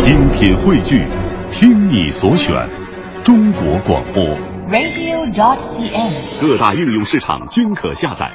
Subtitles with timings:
[0.00, 1.06] 精品汇聚，
[1.52, 2.54] 听你所选，
[3.22, 4.24] 中国广播。
[4.70, 6.40] radio.dot.cn，。
[6.40, 8.30] 各大应用市场均可下载。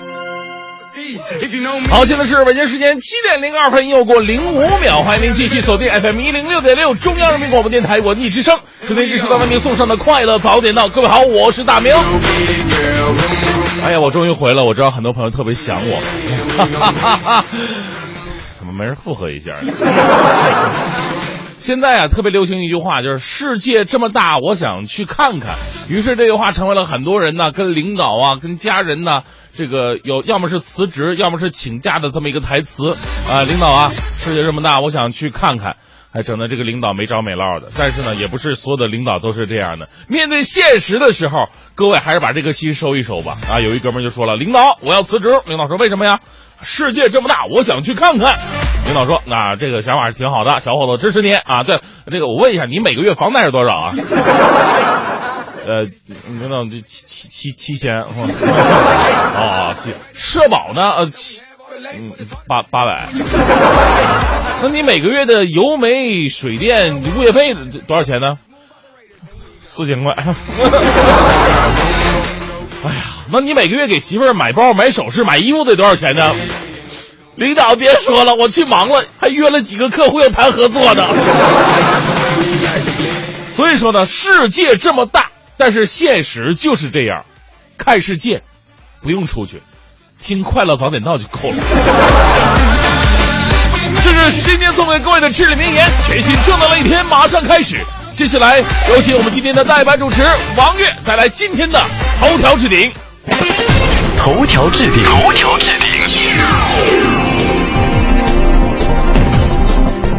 [1.90, 10.88] 好，现在是北京时间七点零二分，又过零五秒，欢迎您继续锁定 FM 一零六点六中央人民广播电台文艺之声，今天这是为您送上的快乐早点到。
[10.88, 11.92] 各位好，我是大明。
[13.84, 16.00] 哎呀，我终于回了，我知道很多朋友特别想我，
[16.58, 17.46] 哈哈哈哈
[18.56, 19.74] 怎么没人附和一下呢？
[21.66, 25.56] 现在啊，特别流行一句话，就是“世界这么大，我想去看看”。
[25.90, 29.24] 于是这句话成为了很多人呢，跟领导啊、跟家人呢，
[29.56, 32.92] 这个有要么是辞职，要么是请假的这么一个台词
[33.28, 33.42] 啊。
[33.48, 35.78] 领导啊，世界这么大，我想去看看。
[36.14, 39.90] 还整的这个领导没着没落的，但是呢，也不是所有的领导都是这样的。
[40.08, 43.36] 面对现实的时候，各位还是把这个心收一收吧。
[43.50, 46.20] 啊，有一哥们就说了：“领导，我要辞职。”领导说：“为什么呀？”
[46.66, 48.36] 世界这么大，我想去看看。
[48.86, 51.64] 领导说：“那这个想法是挺好的，小伙子支持你啊。
[51.64, 53.94] 对，那个我问一下，你每个月房贷是多少啊？”
[55.66, 55.82] 呃，
[56.28, 58.02] 领导这七七七七千。
[58.02, 60.92] 哦， 七社保呢？
[60.92, 61.42] 呃，七
[61.98, 62.14] 嗯
[62.48, 63.08] 八八百。
[64.62, 67.56] 那你每个月的油煤水电物业费
[67.88, 68.38] 多少钱呢？
[69.60, 70.14] 四千块。
[72.86, 76.36] 哎呀，那你每个月给媳妇儿买包、买首饰、买衣服得多少钱呢？
[77.36, 81.08] 领导别说了，我去忙了，还约了几个客户要谈合作呢。
[83.52, 87.26] 所以说呢，世界这么大，但是现实就是这样，
[87.78, 88.44] 看世界，
[89.02, 89.64] 不用出去，
[90.22, 91.58] 听快乐早点到就够了。
[94.04, 97.78] 这是今天送给各位的至理名言，全新正能量一天马上开始。
[98.14, 101.84] 接下来有请我们今天的代班主持王悦带来今天的
[102.20, 102.92] 头条置顶。
[104.18, 105.88] 头条置顶，头条置顶。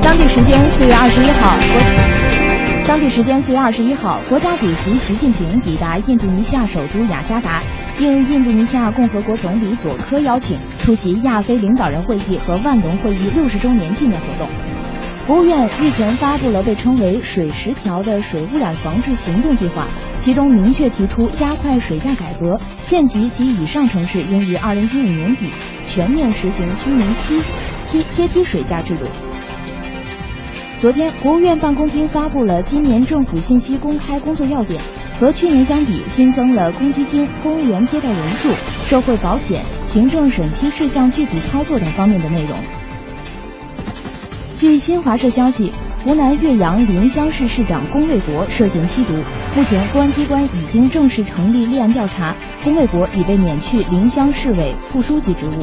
[0.03, 7.63] 当地时间四月二十一号，国当地时间四月二十一号，国家主席习近平抵达印度尼西亚首都雅加达，
[7.99, 14.49] 应印度尼西亚共和国总理佐科邀请，出席亚非领导人会议和万隆会议六十周年纪念活动。
[15.27, 19.83] 国务院日前发布了被称为“水十条”的水污染防治行动计划，
[20.27, 25.47] 其中明确提出加快水价改革，县级及以上城市应于二零一五年底
[25.87, 27.41] 全面实行居民梯
[27.89, 29.05] 梯阶梯水价制度。
[30.81, 34.83] 昨天，国务院办公厅发布了今年政府信息公开工作要点，
[35.21, 38.49] 和去年相比，新增了公积金、公务员接待人数、
[38.89, 42.59] 社会保险、行政审批事项具体操作等方面的内容。
[44.59, 45.73] 据新华社消息，
[46.07, 49.13] 湖南岳阳临湘市市长龚卫国涉嫌吸毒，
[49.57, 55.59] 目前公安机关已经正式成立立案调查，龚卫国已被免去临湘市委副书记职务。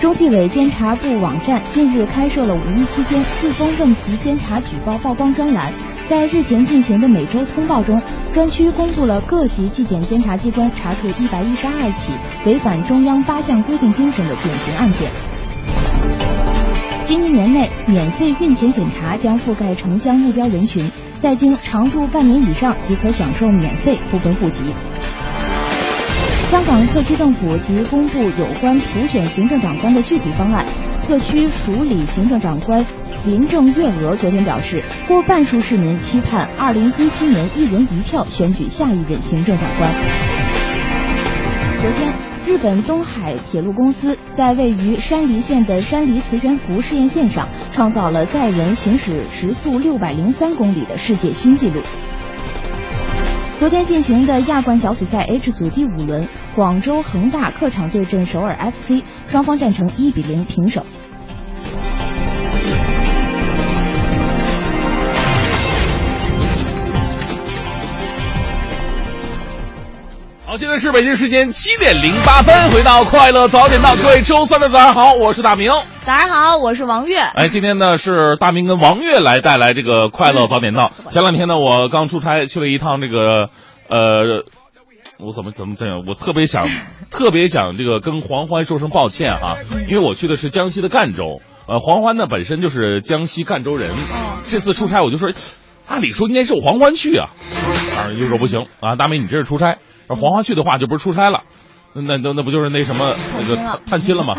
[0.00, 5.72] 中纪委监察部网站近日开设了五一期间四风问题监察举报曝光专栏，
[6.08, 8.00] 在日前进行的每周通报中，
[8.32, 12.12] 专区公布了各级纪检监察机关查处一百一十二起
[12.46, 15.10] 违反中央八项规定精神的典型案件。
[17.10, 20.88] 今年年内，免费孕前检查将覆盖城乡目标人群，
[21.20, 24.62] 在京常住半年以上即可享受免费部分户籍。
[26.42, 30.64] 香港特区政府即公布有关普选行政长官的具体方案。
[31.04, 32.86] 特区署理行政长官
[33.24, 39.90] 林郑月娥昨天表示，过半数市民期盼2017年一人一票选举下一任行政长官。
[41.80, 42.12] 昨天，
[42.46, 51.80] 日本东海铁路公司在位于山梨县的山梨磁悬浮试验线上，创造了载人行驶时速六百零三公里的世界新纪录。
[53.58, 60.84] 昨天进行的亚冠小组赛 H 组第五轮，广州恒大客场对阵首尔 FC，双方战成一比零平手。
[70.60, 75.72] 现在是北京时间七点零八分，回到快乐早点到，各位周三的早上好，我是大明。
[76.04, 77.16] 早上好，我是王悦。
[77.16, 80.92] 哎，今天呢是大明跟王悦来带来这个快乐早点到。
[81.12, 83.48] 前两天呢，我刚出差去了一趟这个，
[83.88, 84.44] 呃，
[85.18, 86.04] 我怎么怎么怎样？
[86.06, 86.68] 我特别想，
[87.10, 89.56] 特别想这个跟黄欢说声抱歉哈、
[89.88, 93.92] 因为我去的是江西的赣州，呃，黄欢呢本身就是江西赣州人，
[94.46, 95.30] 这次出差我就说，
[95.86, 97.30] 按理说应该是我黄欢去啊，
[97.96, 99.78] 当然又说不行啊，大明你这是出差，
[100.10, 101.44] 而黄花去的话就不是出差了。
[101.94, 104.34] 那那那不就是那什么那个探探亲了吗？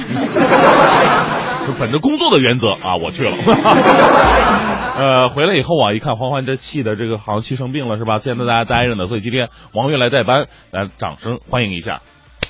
[1.67, 3.35] 就本着工作的原则啊，我去了。
[4.97, 8.17] 呃，回来以后啊，一看欢欢这气的这个好像气生病了是吧？
[8.19, 12.01] 现在在家待着呢，所以今天王悦来代班，来掌声欢迎一下。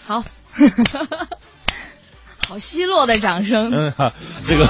[0.05, 0.23] 好，
[2.51, 3.71] 好奚落的掌声。
[3.71, 4.11] 嗯，哈，
[4.45, 4.67] 这个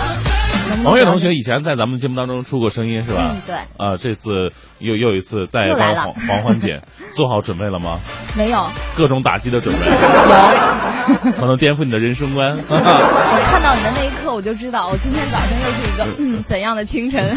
[0.84, 3.32] 王悦同学以前在咱们节目当中出过声音是吧？
[3.34, 3.56] 嗯，对。
[3.84, 6.84] 啊，这次又又一次带帮黄黄欢姐，
[7.18, 7.98] 做好准备了吗？
[8.38, 8.68] 没有。
[8.96, 9.82] 各种打击的准备。
[9.84, 11.32] 有。
[11.42, 12.56] 可能颠覆你的人生观。
[12.70, 17.36] 我看到你的那一刻，我就知道我今天早上又是一个嗯怎样的清晨。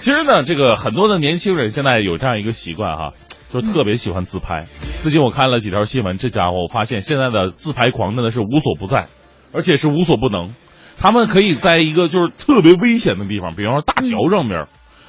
[0.00, 3.12] 其实呢，这个很多的年轻人现在有这样一个习惯哈。
[3.52, 4.66] 就特别喜欢自拍。
[5.00, 9.08] 最近我看了几条新闻，这家伙我发现现在的自拍狂真的是无所不在，
[9.52, 10.54] 而且是无所不能。
[10.98, 14.66] 他们可以在一个就是特别危险的地方，比方说大桥上面，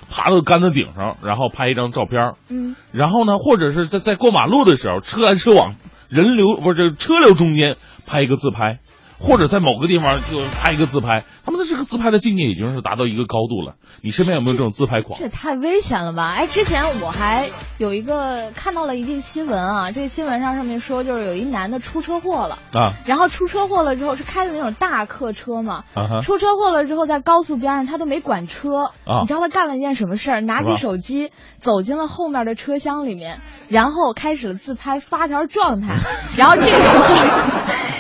[0.10, 2.34] 爬到杆子顶上，然后拍一张照片。
[2.50, 2.76] 嗯。
[2.92, 5.76] 然后呢，或者是在在过马路的时候，车来车往，
[6.10, 8.80] 人流不是车流中间拍一个自拍。
[9.22, 13.76] 或者在某个地方就拍一个自拍，他们的这个自拍的境界已经是达到一个高度了。
[14.02, 15.20] 你身边有没有这种自拍狂？
[15.20, 16.34] 这也太危险了吧！
[16.36, 30.42] 哎，之前我还有一个看到了一个新闻啊，这个新闻上上面说就是有一男的出车祸了啊，然后出车祸了之后是开的那种大客车嘛，啊出车祸了之后在高速边上他都没管车啊，你知道他干了一件什么事儿？
[30.42, 31.30] 拿起手机
[31.60, 33.40] 走进了后面的车厢里面，
[33.70, 35.96] 然后开始了自拍发条状态，
[36.38, 37.06] 然后这个时候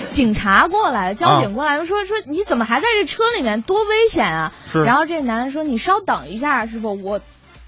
[0.09, 1.10] 警察过来。
[1.13, 3.61] 交警过来说说你怎么还在这车里面？
[3.61, 4.51] 多危险啊！
[4.85, 7.19] 然后这男的说：“你稍等一下，师傅，我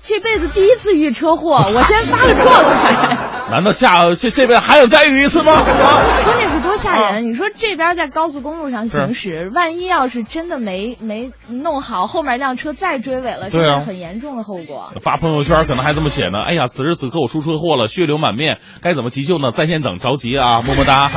[0.01, 3.17] 这辈子第一次遇车祸，我先发个状态。
[3.51, 5.51] ”难道下这这边还想再遇一次吗？
[6.25, 7.25] 关键是多吓人！
[7.25, 14.93] 你说这边在高速公路上行驶，万一要是真的没没弄好，后面一辆车再追尾了，这是很严重的后果。
[15.01, 19.51] 发朋友圈可能还这么写呢：“哎呀，此时此刻我出车祸了，血流满面，该怎么急救呢？
[19.51, 21.11] 在线等，着急啊，么么哒。”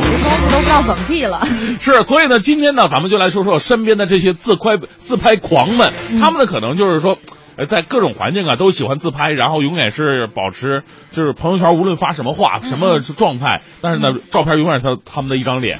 [0.00, 1.46] 都不知道怎么地了。
[1.80, 7.18] 是，所以呢，今天呢，咱们就来说说身边的这些自拍自拍狂们，他们呢可能就是说。
[7.56, 15.78] 呃，在各种环境啊，都喜欢自拍，然后永远是保持就是朋友圈，无论发什么话、什么状态，但是呢，照片永远是他他们的一张脸，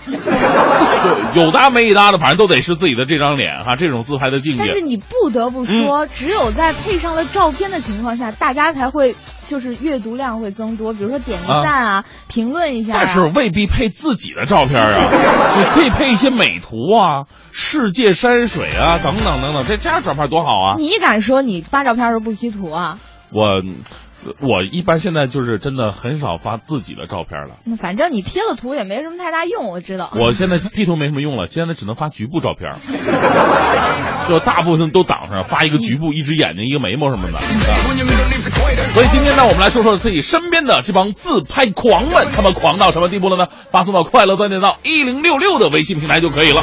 [1.34, 3.74] 就有搭没一搭的，反正都得是自己的这张脸哈。
[3.76, 4.64] 这种自拍的境界。
[4.64, 9.16] 但是你不得不说，只有在配上了照片的情况下，大家才会
[9.46, 12.92] 就是阅读量会增多，比如说点个赞啊，评论一下。
[12.94, 15.10] 但是未必配自己的照片啊，
[15.58, 20.74] 你可以配一些美图啊、世界山水啊等等等等，这这样照片多好啊！
[20.78, 21.63] 你敢说你？
[21.64, 22.98] 发照片时候不 P 图啊？
[23.32, 23.62] 我，
[24.40, 27.56] 我一般现在就是真的很少发自己的照片了。
[27.64, 30.10] 那反正你 P 了图也没什么太大用，我知道。
[30.14, 32.70] 我现在 P 图没什么用了，现在只能发局部照片，
[34.28, 37.38] 就大部分都挡上，发一个局部，一只眼睛，一个眉毛什么的。
[38.92, 43.48] 所以今天呢，我们来说说自己身边的这帮自拍狂们，他们狂到什么地步了呢？
[43.70, 46.62] 发送到快乐锻炼到一零六六的微信平台就可以了。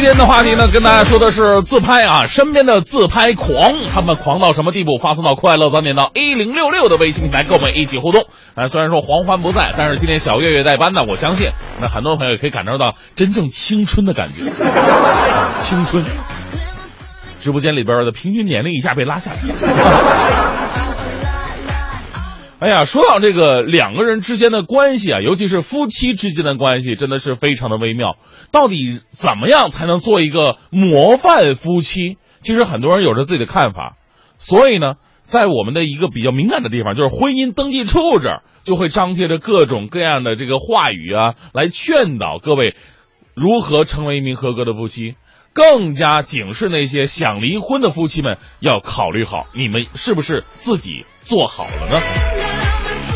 [0.00, 4.96] 今天的话题呢，跟大家说的是自拍啊，身边的自拍狂，他们狂到什么地步？
[4.98, 8.24] 发送到快乐早点到一零六六的微信平台，跟我们一起互动。
[8.54, 11.50] 啊，虽然说黄欢不在，但是今天小月月代班呢，我相信
[11.82, 14.44] 那很多朋友也可以感受到真正青春的感觉。
[15.60, 16.02] 青春，
[17.38, 19.36] 直播间里边的平均年龄一下被拉下来。
[22.60, 28.18] 哎呀，说到这个两个人之间的关系啊，尤其是夫妻之间的关系，真的是非常的微妙。
[28.52, 32.18] 到底怎么样才能做一个模范夫妻？
[32.42, 33.96] 其实很多人有着自己的看法。
[34.36, 42.74] 所以呢，在我们的一个比较敏感的地方，就是婚姻登记处这儿，就会张贴着各种各样的这个话语啊，来劝导各位
[43.34, 45.14] 如何成为一名合格的夫妻。
[45.54, 52.39] 更加警示那些想离婚的夫妻们，要考虑好你们是不是自己做好了呢？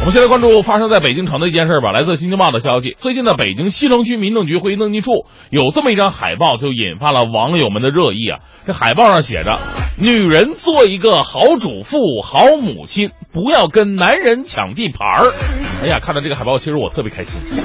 [0.05, 1.91] 我们先来关注发生在北京城的一件事吧。
[1.91, 8.41] 来自《新京报》的消息，最近的北京西城区民政局婚姻登记处有这么一张海报，就引发了网友们的热议啊。
[8.67, 9.59] 这海报上写着
[9.97, 15.33] ：“女人做一个好主妇、好母亲，不要跟男人抢地盘儿。”
[15.83, 17.65] 哎呀，看到这个海报，其实我特别开心。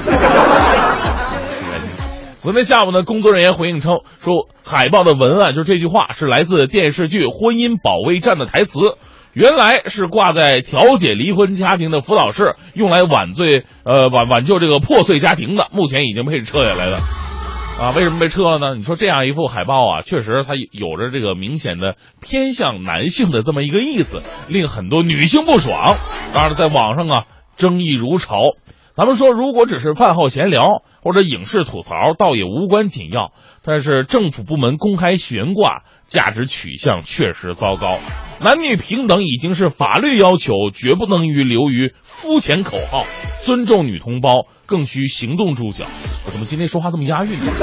[2.40, 8.78] 昨天下午呢，工作人员回应称说，海报的文案就是这句话是来自电视剧《婚姻保卫战》的台词，
[9.32, 16.98] 原来是挂在调解离婚家庭的辅导室，用来挽罪呃挽挽救这个破碎家庭的，目前已经被撤下来了。
[17.78, 18.74] 啊，为什么被撤了呢？
[18.76, 25.96] 你说这样一幅海报啊，确实它有着这个明显的偏向男性的这么一个意思，令很多女性不爽。
[26.34, 27.24] 当然，在网上啊，
[27.56, 28.52] 争议如潮。
[28.94, 33.32] 咱们说，如果只是饭后闲聊或者影视吐槽，倒也无关紧要。
[33.64, 37.98] 但是政府部门公开悬挂，价值取向确实糟糕。
[38.40, 43.04] 男女平等已经是法律要求，绝不能于流于肤浅口号。
[43.42, 45.84] 尊重女同胞，更需行动注脚。
[46.26, 47.52] 我怎么今天说话这么押韵呢？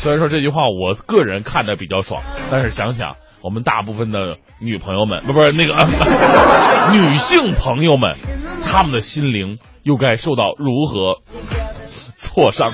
[0.00, 5.74] 虽然说这句话我个人看着比较爽，但是想想我们大部分的女朋友们，不不是那个
[6.92, 8.16] 女性朋友们，
[8.70, 11.16] 他们的心灵又该受到如何
[12.16, 12.70] 挫伤？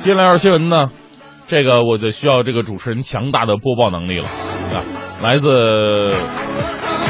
[0.00, 0.90] 接下来是新闻呢，
[1.48, 4.80] 这个我就需要这个主持人强大的播报能力了啊！
[5.22, 6.14] 来自《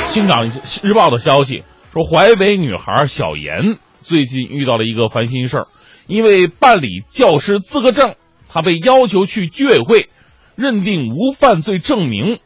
[0.08, 0.44] 青岛
[0.82, 5.68] 日报》的消息说，淮北女孩小妍最近遇到了一个烦心事儿，
[6.08, 8.16] 因为办理教师资格证，
[8.48, 10.08] 她被要求去居委会
[10.56, 12.40] 认定无犯罪证明，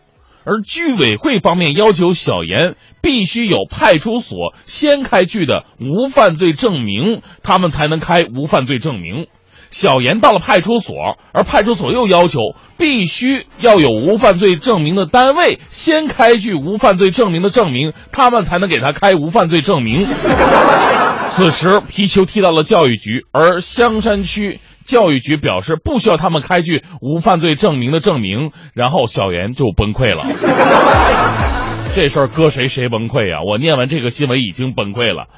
[0.47, 9.27] 而居委会方面要求小严必须有派出所先开具的无犯罪证明，他们才能开无犯罪证明。
[9.73, 12.39] 小严到了派出所，而派出所又要求
[12.79, 20.07] 必须要有无犯罪证明的单位先开具无犯罪证明的证明，他们才能给他开无犯罪证明。
[21.31, 30.23] 此时皮球踢到了教育局，而香山区教育局表示不需要他们开具无犯罪证明的证明，然后小严就崩溃了。
[31.95, 33.39] 这事儿搁谁谁崩溃呀？
[33.47, 35.29] 我念完这个新闻已经崩溃了，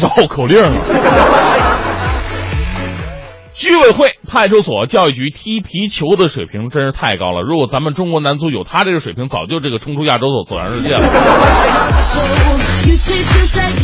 [0.00, 1.71] 绕口令啊！
[3.54, 7.42] 居委会、派出所、教育局踢皮球的水平真是太高了。
[7.42, 11.02] 如果咱们中国男足有他这个水平，早就这个冲出亚洲走走向世界了。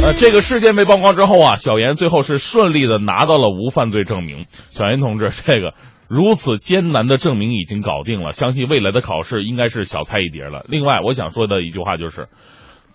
[0.03, 4.47] 呃，这个事件被曝光之后啊，小严最后是顺利的拿到了无犯罪证明。
[4.71, 5.75] 小严同志，这个
[6.09, 10.65] 如此艰难的证明已经搞定了，相信未来的考试应该是小菜一碟了。
[10.69, 12.29] 另外，我想说的一句话就是，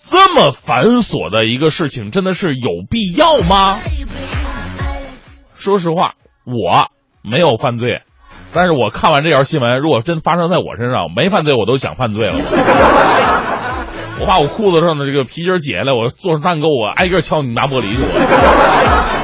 [0.02, 3.78] 这么繁琐的一个事情，真的是有必要吗？
[5.56, 6.16] 说实话。
[6.46, 6.88] 我
[7.22, 8.02] 没有犯罪，
[8.54, 12.34] 但是我看完这条新闻，如果真发生在我身上，没犯罪我都想犯罪了。
[14.20, 19.23] 我把我裤子上的这个皮筋解下来，我做成蛋糕，我挨个敲你们家玻璃去。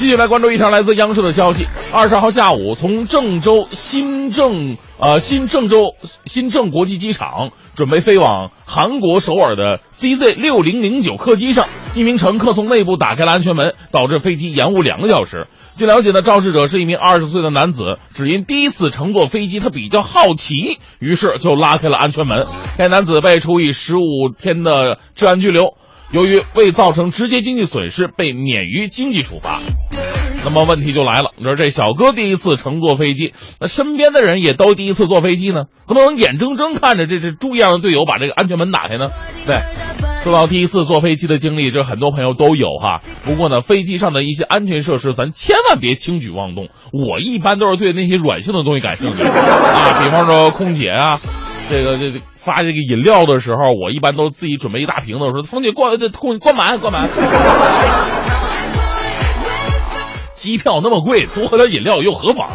[0.00, 15.48] 继续来关注一条来自央视的消息：二十号下午，从郑州新郑呃新郑州新郑国际机场准备飞往韩国首尔的 CZ 六零零九客机上，一名乘客从内部打开了安全门，导致飞机延误两个小时。
[15.76, 22.46] 据了解呢，肇事者是一名二十岁的男子，只因第一次乘坐飞机，他比较好奇，于是就拉开了安全门。
[22.78, 25.74] 该男子被处以十五天的治安拘留。
[26.12, 29.60] 由于未造成直接经济损失，被免于经济处罚。
[30.44, 39.10] 那么问题就来了，你说这小哥第一次乘坐飞机，那身边的人也都第一次坐飞机呢，怎么能眼睁睁看着这这猪一样的队友把这个安全门打开呢？
[39.46, 39.58] 对，
[40.24, 43.02] 说到第一次坐飞机的经历，这很多朋友都有哈。
[43.24, 46.68] 不过呢，飞机上的一些安全设施，咱千万别轻举妄动。
[46.92, 51.20] 我一般都是对那些软性的东西感兴趣啊，比方说空姐啊。
[51.70, 57.08] 这个这这发这个饮料的时候，我一般都自己准备一大瓶子，我说风姐灌这空灌满灌满。
[60.34, 62.48] 机票那么贵，多喝点饮料又何妨？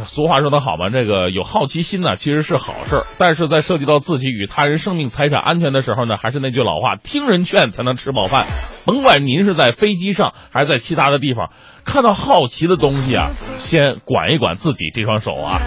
[0.00, 3.06] 俗话说得好嘛，这个有好奇心呢，其实是好事儿。
[3.18, 8.46] 但是在涉及到自己与他人生命财产安全的时候呢，还是那句老话，听人劝才能吃饱饭。
[8.86, 11.50] 甭管您是在飞机上还是在其他的地方，
[11.84, 15.58] 看到好奇的东西啊，先管一管自己这双手啊。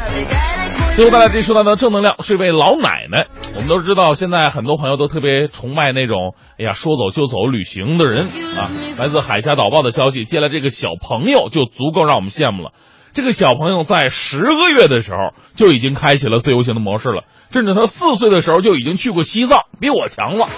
[0.96, 3.27] 最后带来这说到的正能量是一位老奶奶。
[3.53, 8.24] 我们都知道，现在很多朋友都特别崇拜那种哎呀说走就走旅行的人
[8.58, 8.72] 啊。
[8.98, 12.72] 来自海峡导报的消息，接了这个小朋友就足够让我们羡慕了。
[13.16, 20.50] 这个小朋友在十个月的时候就已经开启了自由行的模式了，甚至他四岁的时候就已经去过西藏，比我强了。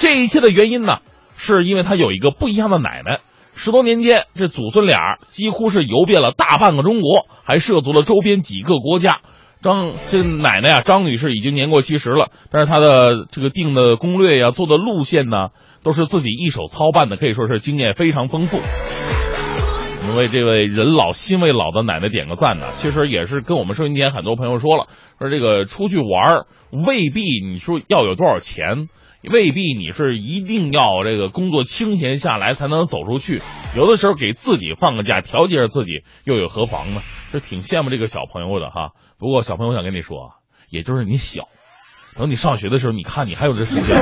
[0.00, 0.98] 这一切的原因呢，
[1.36, 3.20] 是因为他有一个不一样的奶奶。
[3.54, 9.18] 十多年间，这祖孙俩几乎是游遍了大半个中国，还涉足了周边几个国家。
[9.62, 15.50] 张这奶奶啊，张女士已经年过七十了，但是她的这个定的攻略呀、做的路线呢，
[15.84, 18.58] 都是自己一手操办的，可以说是经验非常丰富。
[20.00, 22.66] 我们为这位人老心未老的奶奶点个赞呢。
[22.76, 24.86] 其实也是跟我们收音机前很多朋友说了，
[25.18, 28.88] 说这个出去玩未必你说要有多少钱，
[29.30, 33.42] 未必你是一定要这个工作清闲下来才能走出去，
[33.76, 37.02] 有的时候给自己放个假，调节着自己又有何妨呢？
[37.30, 38.92] 是挺羡慕这个小朋友的哈。
[39.18, 40.32] 不过小朋友，想跟你说，
[40.70, 41.44] 也就是你小，
[42.16, 43.96] 等你上学的时候，你看你还有这时间。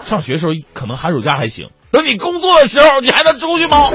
[0.00, 3.88] 上学的时候可能寒暑假还行，等你工作的时候，你还能出去吗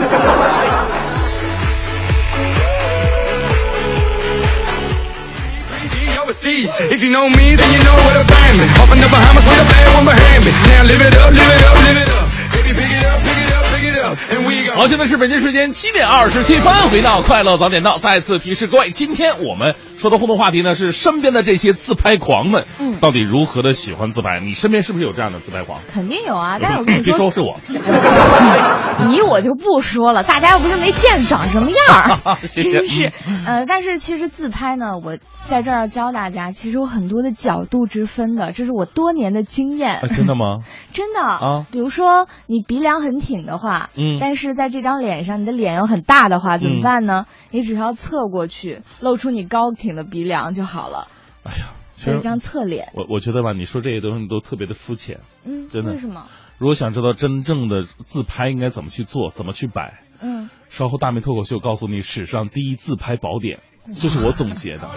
[14.76, 24.40] 好，现在是北京时间七点二十七分，回到快乐早点到，再次提示各位，今天我们说的互动话题呢是身边的这些自拍狂们，嗯，到底如何的喜欢自拍？
[24.40, 25.80] 你身边是不是有这样的自拍狂？
[25.92, 27.56] 肯定有啊，但是我跟你说， 别说是我，
[29.08, 31.78] 你我就不说了，大家又不是没见长什么样
[32.24, 33.12] 儿， 真是，
[33.46, 35.18] 呃，但是其实自拍呢，我。
[35.42, 40.08] 在这儿要教大家，其实有很多的角度之分的，这是我多年的经验。
[40.16, 40.60] 真的吗？
[40.94, 41.66] 真的啊！
[41.72, 47.26] 比如说你鼻梁很挺的话，嗯，但是在这张脸上，你的脸又很大的话，怎么办呢？
[47.52, 51.08] 你只要侧过去，露出你高挺的鼻梁就好了。
[51.44, 51.66] 哎呀，
[51.98, 52.92] 是一张侧脸。
[52.96, 55.20] 我我觉得吧，你说这些东西都特别的肤浅。
[55.44, 55.92] 嗯，真的。
[55.92, 56.26] 为什么？
[56.58, 63.60] 如果想知道真正的自拍应该怎么去做，怎么去摆，嗯，稍后大明脱口秀告诉你史上第一自拍宝典。
[64.00, 64.88] 这是我总结的，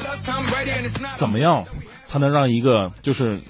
[1.14, 1.64] 怎么样
[2.02, 3.40] 才能让一个就是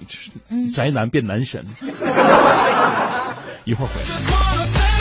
[0.72, 1.64] 宅男变男神？
[3.64, 4.91] 一会儿回来。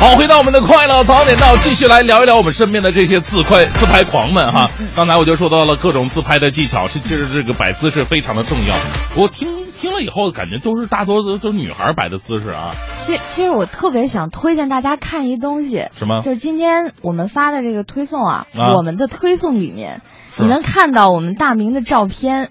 [0.00, 4.70] 好，回到我们的快乐早点到，继续来聊一聊我们身边的这些自拍自拍狂们哈。
[4.96, 8.74] 刚才我就说到了各种自拍的技巧，这其实这个摆姿势非常的重要。
[9.14, 12.70] 我听听了以后，感觉都是大多都都是女孩摆的姿势啊。
[13.04, 16.22] 其其实我特别想推荐大家看一东西，什么？
[16.22, 20.00] 就是今天我们发的这个推送啊，我们的推送里面，
[20.38, 22.48] 你能看到我们大明的照片。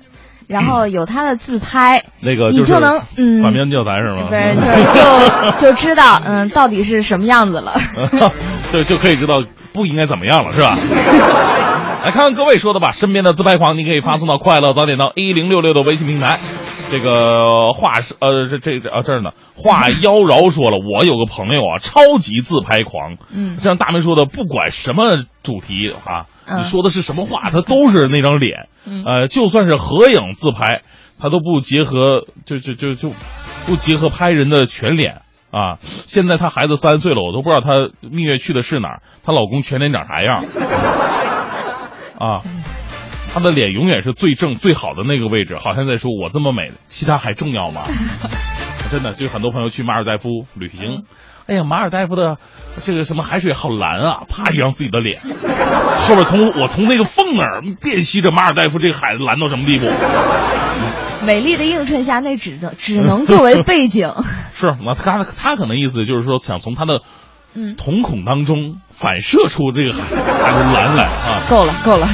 [0.50, 4.24] 然后有他的自拍，那个你就能嗯，反面教材是吗？
[4.28, 4.56] 不是，
[5.62, 7.76] 就就就知道嗯到底是什么样子了，
[8.74, 10.76] 对，就可以知道不应该怎么样了，是吧？
[12.04, 16.40] 来看看各位说的吧，身边的自拍狂，你可以发送到快乐早点到 A 零六六的微信平台。
[16.92, 26.26] 这个话是呃这这啊这儿呢，话妖娆说了，我有个朋友啊，超级自拍狂，嗯，像大明说的，不管什么主题啊。
[26.58, 27.50] 你说的是什么话？
[27.52, 28.68] 他都是那张脸，
[29.06, 30.82] 呃，就算是合影自拍，
[31.20, 33.12] 他都不结合，就就就就
[33.66, 35.78] 不结合拍人的全脸啊。
[35.82, 40.44] 现在他孩子三岁了，我都不知道他蜜月去的是哪儿，她老公全脸长啥样
[42.20, 42.42] 啊？
[43.32, 47.84] 他的脸永远是最正最好的那个位置，好像在说我这么美，其他还重要吗？
[48.90, 51.04] 真的，就很多朋友去马尔代夫旅行。
[51.50, 52.38] 哎呀，马尔代夫的
[52.84, 54.22] 这个什么海水好蓝啊！
[54.30, 59.88] 啪一张自己的脸，后边从我从那个缝那儿辨析着马尔代夫这个海蓝到什么地步。
[61.26, 64.14] 美丽的映衬下，那只能只能作为背景。
[64.54, 67.02] 是，那他他可能意思就是说，想从他的
[67.78, 71.42] 瞳孔当中反射出这个海海的蓝来啊。
[71.50, 72.08] 够了，够了。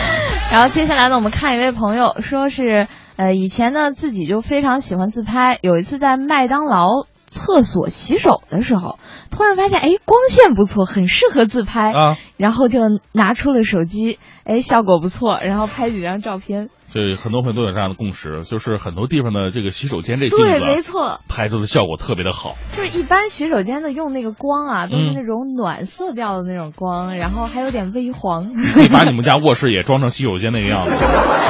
[0.50, 6.88] 然后接下来呢，我们看一位朋友说是，呃，以前呢自己就非常喜欢自拍，有一次在麦当劳。
[7.28, 8.98] 厕所洗手的时候，
[9.30, 12.16] 突然发现，哎，光线不错，很适合自拍啊。
[12.36, 12.80] 然后就
[13.12, 16.68] 拿出了手机，哎，效果不错，然后拍几张照片。
[16.90, 22.54] 这很多朋友都有这样的共识，就是很多地方的这个洗手间这镜子，对，没错，拍出的效果特别的好。
[22.72, 28.54] 就是一般洗手间的用那个光啊，都是那种暖色调的那种光， 然后还有点微黄。
[28.72, 30.90] 可以把你们家卧室也装成洗手间那个样子，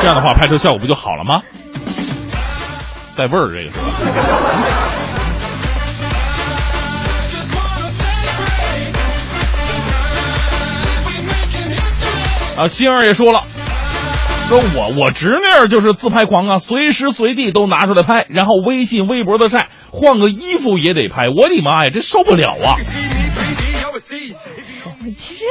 [0.00, 1.40] 这样的话拍出效果不就好了吗？
[3.16, 4.87] 带味儿，这个是吧？
[12.58, 13.42] 啊，星儿也说了，
[14.48, 22.74] 说我我侄女儿就是自拍狂啊，随时随地都拿出来拍，然后微信、微博的晒，换个衣服也得拍，我的妈呀，这受不了啊！
[25.12, 25.44] 其实。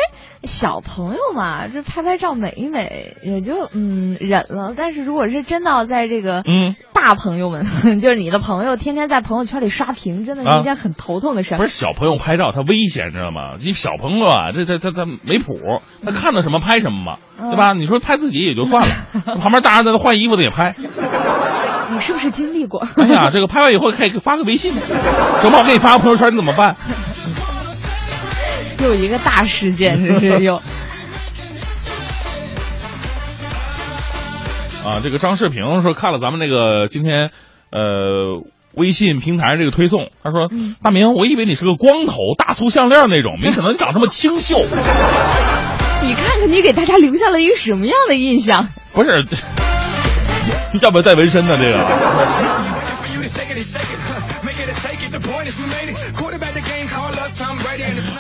[0.44, 4.76] 小朋友嘛，这拍拍照美一美也就嗯忍了。
[4.78, 7.66] 但是如果是真的在这个嗯大朋友们，
[8.00, 11.58] 就是你的朋友，天天在朋友圈里刷屏，真的是一件很头痛的事。
[11.58, 13.56] 不是小朋友拍照他危险，知道吗？
[13.60, 15.58] 这小朋友啊，这他他他没谱，
[16.06, 17.18] 他看到什么拍什么嘛，
[17.50, 17.74] 对吧？
[17.74, 18.94] 你说拍自己也就算了，
[19.42, 20.76] 旁边大人在那换衣服的也拍。
[21.90, 22.86] 你是不是经历过？
[22.98, 24.74] 哎呀，这个拍完以后可以发个微信，
[25.42, 26.76] 正好给你发个朋友圈，你怎么办？
[28.84, 30.62] 又一个大事件，这是又。
[34.86, 37.32] 啊，这个张世平说看了咱们那个今天
[37.72, 40.50] 呃微信平台这个推送，他说
[40.82, 44.58] 大明，我以为你是个光头大粗项链那种，没想到你长这么清秀。
[46.04, 48.70] 你看看你给大家留下了一个什么样的印象？
[48.94, 49.26] 不是。
[50.82, 51.58] 要不要带纹身呢？
[51.58, 51.78] 这个。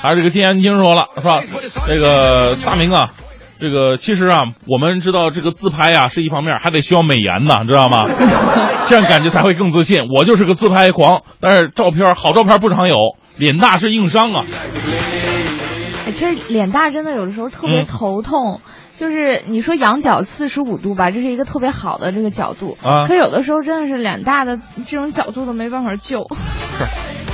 [0.01, 1.41] 还是这个金安京说了是吧？
[1.87, 3.09] 这个大明啊，
[3.59, 8.05] 这个其实啊，我们知道这个自拍啊是一方面，还得需要美颜呢，知道吗？
[8.87, 10.03] 这样感觉才会更自信。
[10.13, 12.95] 我就是个自拍狂，但是照片好照片不常有，
[13.37, 14.45] 脸大是硬伤啊。
[16.13, 18.61] 其实脸大真的有的时候特别头痛。
[18.95, 23.05] 就是你说仰角四十五度吧，这是一个特别好的这个角度啊。
[23.05, 24.57] 可有的时候真的是脸大的
[24.87, 26.25] 这种角度都没办法救。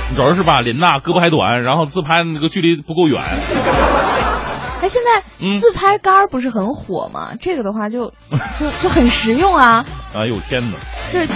[0.08, 3.22] 是，主要是吧，林娜胳膊还短，然后自拍那个距离不够远。
[4.82, 5.22] 哎，现在
[5.58, 7.34] 自拍杆不是很火吗？
[7.40, 8.12] 这个的话就
[8.60, 9.84] 就就很实用啊。
[10.14, 10.76] 哎呦天哪！
[11.12, 11.28] 就是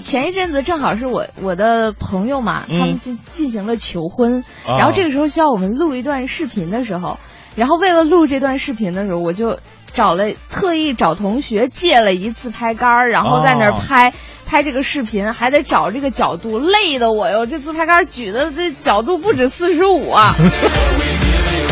[0.00, 7.18] 前一阵子正好是我我的朋友嘛，他们去进行了求婚，然后这个时候需要我们录一段视频的时候。
[7.56, 14.12] 然后为了录这段视频的时候，我就找了特意找同学借了一自拍杆儿，然后在那儿拍
[14.46, 17.46] 拍这个视频，还得找这个角度，累的我哟！
[17.46, 20.34] 这自拍杆举的这角度不止四十五啊！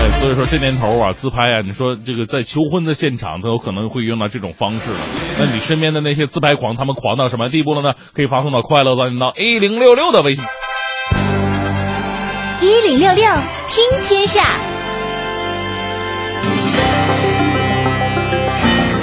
[0.03, 4.97] 哎，所以说这年头啊，自拍啊，你说这个在求婚的现场都有可能会用到这种方式了。
[5.38, 7.95] 那你身边的那些自拍狂，他们狂到什么地步了呢？
[8.14, 10.45] 可以发送到快乐早到一零六六的微信。
[12.61, 13.25] 一零六六
[13.66, 14.71] 听天下。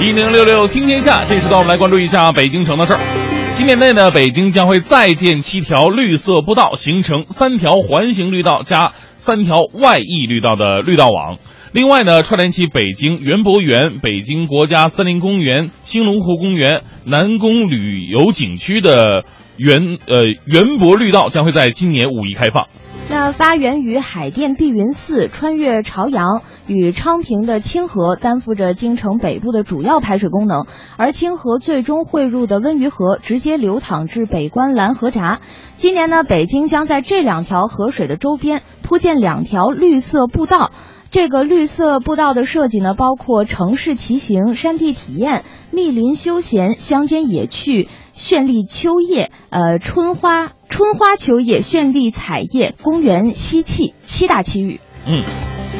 [0.02, 3.50] 一零六六听天下，这时段我们来关注一下北京城的事儿。
[3.52, 11.38] 今年内呢，北京将会再建七条绿色步道，形成三条环形绿道加三条外溢绿道的绿道网。
[11.74, 19.26] 另外呢，串联起北京园博园、北京国家森林公园、兴隆湖公园、南宫旅游景区的
[19.58, 22.68] 园呃园博绿道将会在今年五一开放。
[23.12, 30.68] 那发源于海淀碧云寺，穿越朝阳与昌平的清河，担负着京城北部的主要排水功能。
[30.96, 35.40] 而清河最终汇入的温榆河，直接流淌至北关拦河闸。
[35.76, 40.72] 今年呢，北京将在这两条河水的周边铺建两条绿色步道。
[41.12, 50.52] 这个绿色步道的设计呢，包括城市骑行、山地体验、密林休闲、乡间野趣、绚丽秋叶、呃春花。
[50.70, 54.82] 春花秋叶、绚丽彩叶、公园西气七大区域。
[55.08, 55.24] 嗯，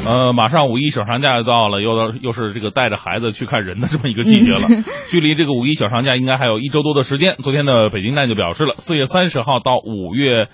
[0.08, 4.62] 呃，马上五一小长假就到了，又到又是这个带着孩子去看人的这么一个季节了。
[5.12, 7.36] 距离这个五一小长假应该还有一周多的时间。
[7.40, 10.48] 昨天的北京站就表示了，四月三十号到五月。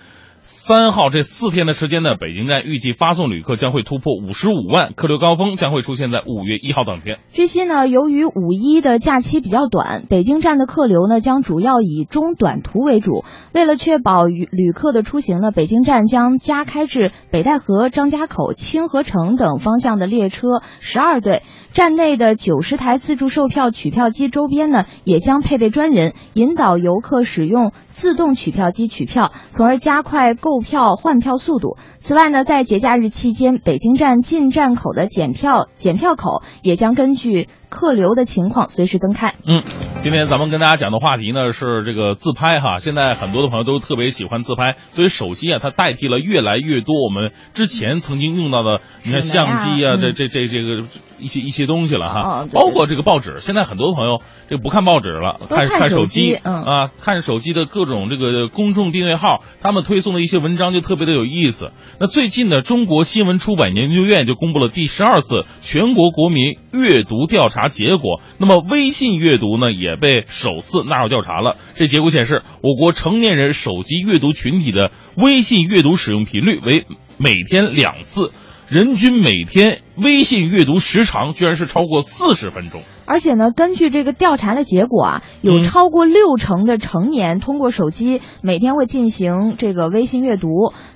[0.47, 7.17] 三号这四天的时间呢，北京站预计发送旅客将会突破五十五万，客流高峰将会出现在五月一号当天。
[7.33, 13.23] 据悉呢，由于五一的假期比较短，北京站的客流呢将主要以中短途为主。
[13.55, 21.41] 为了确保旅旅客的出行呢，北京站将加开至北戴河、张家口、清河城等方向的列车十二对。
[21.73, 31.77] 站内的九十台自助售票取票机周边呢，也将配备专人引导游客使用自动取票机取票，从而加快购票换票速度。
[32.05, 37.49] 此外呢，在节假日期间，北京站进站口的检票检票口也将根据。
[37.67, 39.35] 客流的情况随时增开。
[39.45, 39.61] 嗯，
[40.01, 42.77] 今天咱们跟大家讲的话题呢是这个自拍哈。
[42.77, 50.83] 现在很多的朋友都特别喜欢自拍，所以手机啊，它代替了越来越多我们之前曾经用到的，你看相机啊，这这这这个
[51.19, 52.47] 一些一些东西了哈。
[52.53, 61.71] 包括这个报纸，现在很多朋友这不看报纸了，看看手机啊，看手机的各种这个公众订阅号，他们推送的一些文章就特别的有意思。
[61.97, 67.69] 那最近呢，中国新闻出版研究院就公布了第十二次全国国民阅读调查。
[67.69, 71.55] 结果，那么微信阅读呢也被首次纳入调查了。
[71.75, 76.85] 这结果显示，我国成年人手机阅读群体的微信阅读使用频率为
[77.17, 78.31] 每天两次。
[78.67, 90.47] 人均每天微信阅读时长居然是超过四十分钟，而且呢，根据这个调查的结果啊，有超过六成的成年通过手机每天会进行这个微信阅读。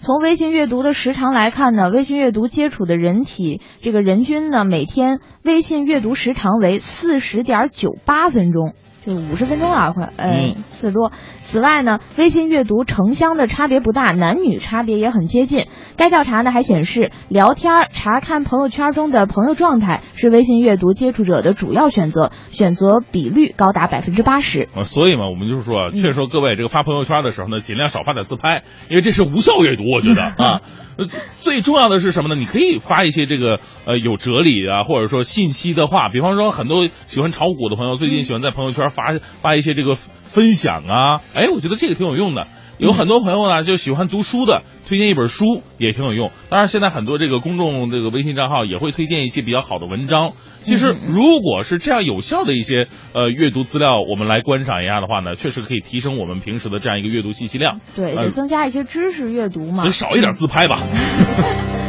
[0.02, 8.74] 从微信阅读的时长来看呢，微信阅读接触的人体这个人均呢每天微信阅读时长为四十点九八分钟。
[9.06, 11.12] 就五十分钟了，快，嗯，四十多。
[11.50, 15.66] 此外呢，微信阅读城乡的差别不大，男女差别也很接近。
[15.98, 24.70] 该调查呢还显示，聊天、查看朋友圈中的朋友状态是微信阅读接触者的主要选择，选择比率高达百分之八十。
[24.76, 30.62] 啊，所以嘛，我们就是说，劝说各位这个发朋友圈的时候呢，尽量少发点自拍，因为这是无效阅读，我觉得 啊。
[30.98, 31.08] 呃，
[31.40, 32.36] 最重要的是什么呢？
[32.36, 39.96] 你可以发一些这个呃有哲理啊，或者说信息的话，比方说很多喜欢炒股的朋友，最近喜欢在朋友圈发发一些这个
[40.32, 42.48] 分享啊，哎，我觉得这个挺有用的。
[42.78, 46.32] 有很多朋友呢就喜欢读书的，推荐一本书也挺有用。
[46.50, 50.32] 当然，现在很多这个公众这个微信账号也会推荐一些比较好的文章。
[50.62, 57.82] 其实，如果是这样有效的一些呃阅读资料，我们来观赏一下的话呢，确实可以提升我们平时的这样一个阅读信息量。
[57.98, 59.84] 对，得增加一些知识阅读嘛。
[59.84, 60.80] 得少一点自拍吧。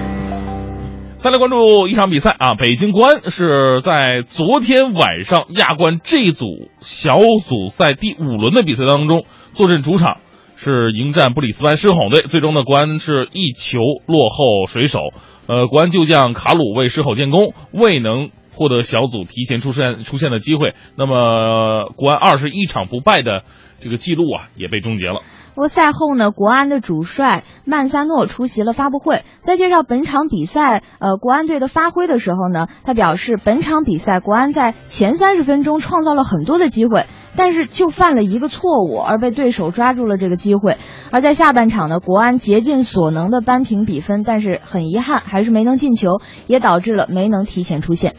[1.21, 2.55] 再来关注一场比赛啊！
[2.55, 6.47] 北京国安是在昨天晚上亚冠 G 组
[6.81, 10.17] 小组赛第五轮的比赛当中，坐镇主场，
[10.57, 12.23] 是迎战布里斯班狮吼队。
[12.23, 14.99] 最终呢，国安是一球落后水手。
[15.47, 20.73] 呃，国安旧将卡鲁为狮吼建功，未能获得小组提前出现出现的机会。
[20.97, 23.43] 那么，国安二十一场不败的
[23.83, 25.21] 这个记录啊，也被终结了。
[25.61, 37.05] 不过赛后呢，国安的主帅曼萨诺出席了发布会，在介绍本场比赛呃国安队的发挥的时候呢，他表示本场比赛国安在前三十分钟创造了很多的机会，
[37.37, 40.79] 但是就犯了一个错误而被对手抓住了这个机会。
[41.11, 48.17] 而在下半场呢，国安竭尽所能的扳平比分，但是很遗憾还是没能进球，也导致了没能提前出线。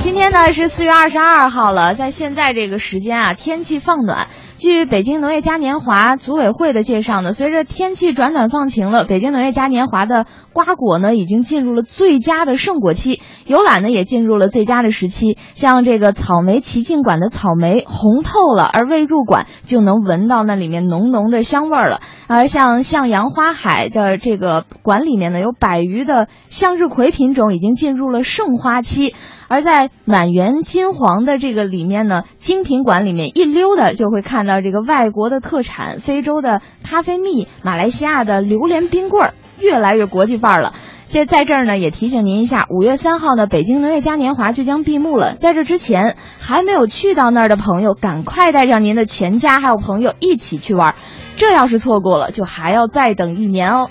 [0.00, 4.28] 今天呢是四月二十二号了，在现在这个时间啊，天气放暖。
[4.56, 15.36] 据北京农业嘉年华组委会的介绍呢，随着天气转暖放晴了，北京农业嘉年华的瓜果呢已经进入了最佳的盛果期，游览呢也进入了最佳的时期。
[15.52, 22.00] 像这个草莓奇境馆的草莓红透了，而未入馆就能闻到那里面浓浓的香味儿了。
[22.26, 29.14] 而像向阳花海的这个馆里面呢，有百余的向日葵品种已经进入了盛花期。
[29.50, 40.72] 而在满园金黄的这个里面呢，精品馆里面一溜达就会看到这个外国的特产，非洲的咖啡蜜，马来西亚的榴莲冰棍儿，越来越国际范儿了。
[41.08, 45.34] 这在这儿呢，也提醒您一下，五月三号呢，北京农业嘉年华就将闭幕了。
[45.34, 50.94] 在这之前，还没有去到那儿的朋友，赶快带上您的全家还有朋友一起去玩儿。
[51.36, 53.90] 这要是错过了，就还要再等一年哦。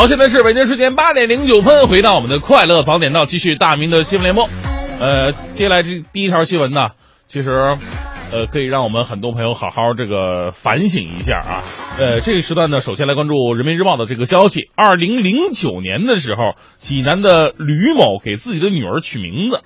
[0.00, 4.48] 好，现在是北京时间八点零九分，回到我们的快乐早点到，继续大明的新闻联播。
[4.98, 6.92] 呃，接下来这第一条新闻呢，
[7.26, 7.50] 其实，
[8.32, 11.64] 呃，可以让我们很多朋友好好这个反省一下啊。
[11.98, 19.60] 呃，这个时段呢，首先来关注《人民日报》的这个消息：二零零九年的时候，济南的吕某给自己的女儿取名字。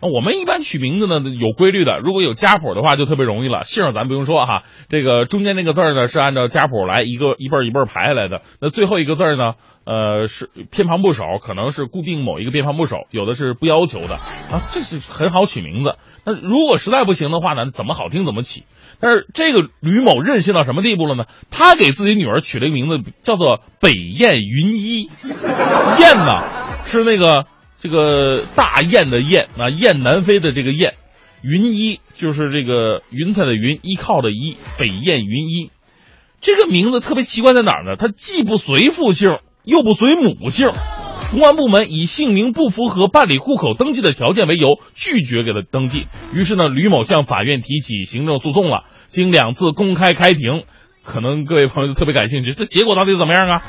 [0.00, 3.62] 我们一般取名字呢有规律的，如果有家谱的话就特别容易了。
[3.62, 8.42] 姓咱不用说哈，这个中间那个字呢是按照家谱来一个一辈儿一辈儿排下来的。
[8.60, 9.54] 那最后一个字呢，
[9.84, 15.96] 呃是偏旁部首，可能是固定某一个偏旁部首，有的是不要求的啊，这是很好取名字。
[16.24, 18.64] 那如果实在不行的话呢，怎么好听怎么起。
[19.00, 21.24] 但是这个吕某任性到什么地步了呢？
[21.50, 25.08] 他给自己女儿取了一个名字叫做北雁云一，
[25.98, 26.42] 雁呢
[26.84, 27.46] 是那个。
[27.86, 30.94] 这个大雁的雁啊，雁南飞的这个雁，
[31.40, 35.70] 云依就是这个云彩的云，依靠的依，北雁云依，
[36.40, 37.94] 这个名字特别奇怪在哪儿呢？
[37.96, 40.72] 它既不随父姓，又不随母姓。
[41.30, 46.06] 公安部门以姓名不符合办理户口登记的条件为由，拒绝给他登记。
[46.32, 48.82] 于是呢，吕某向法院提起行政诉讼了。
[49.06, 50.64] 经两次公开开庭，
[51.04, 53.62] 可能各位朋友就特别感兴趣，这结果到底怎么样啊？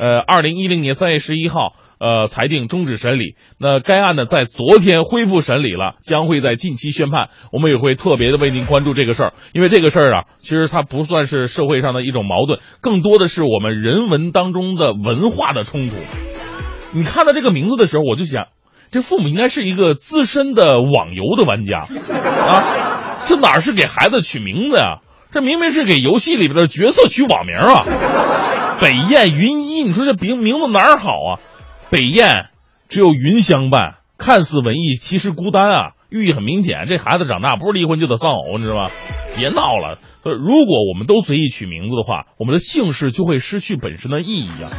[0.00, 1.76] 呃，二零一零年三月十一号。
[2.00, 3.36] 呃，裁定终止审理。
[3.58, 7.28] 那该案呢，在昨天恢复审理了，将会在近期宣判。
[7.52, 15.94] 我们也会特别的为您关注这个事儿，因为这个事儿啊，其实它不算是社会上的一种矛盾，更多的是我们人文当中的文化的冲突。
[16.92, 18.46] 你看到这个名字的时候，我就想，
[18.90, 25.00] 这父母应该是一个资深的网游的玩家啊，这哪是给孩子取名字呀？
[25.32, 27.84] 这明明是给游戏里边的角色取网名啊！
[28.80, 31.30] 北雁云一，你说这名名字哪儿好啊？
[31.90, 32.46] 北雁，
[32.88, 35.92] 只有云相伴，看似文艺，其实孤单啊！
[36.08, 38.90] 寓意很明显，这孩子长大不是离婚就得丧偶，你知道吗？
[39.36, 39.98] 别闹了。
[40.22, 44.70] 如果我们都随意取名字的话，我们的姓氏就会失去本身的意义啊。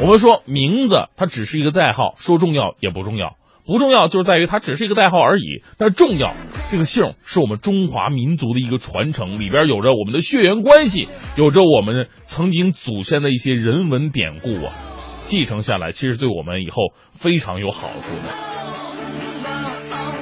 [0.00, 3.34] 我们说名字它只是一个代号，说重要也不重要，
[3.66, 5.64] 不重要就是在于它只是一个代号而已。
[5.76, 6.34] 但重要，
[6.70, 14.99] 这个姓是我们中华民族的一个传承，里边有着我们的血缘关系，有着我们曾经祖先的一些人文典故啊。
[15.30, 18.22] 继承下来，其实对我们以后非常有好处的。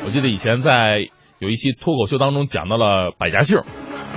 [0.05, 3.57] 我记得以前在有一期脱口秀当中讲到了百家姓，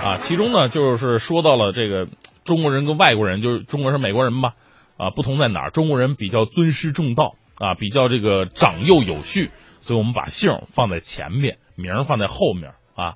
[0.03, 2.09] 啊，其中呢就是说到了这个
[2.43, 4.55] 中国人跟外国人，就是中国人是、美国人吧，
[4.97, 5.69] 啊，不同在哪儿？
[5.69, 9.49] 中国人比较尊师重道啊，比较这个长幼有序，
[9.79, 13.15] 所以我们把姓放在前面，名放在后面啊。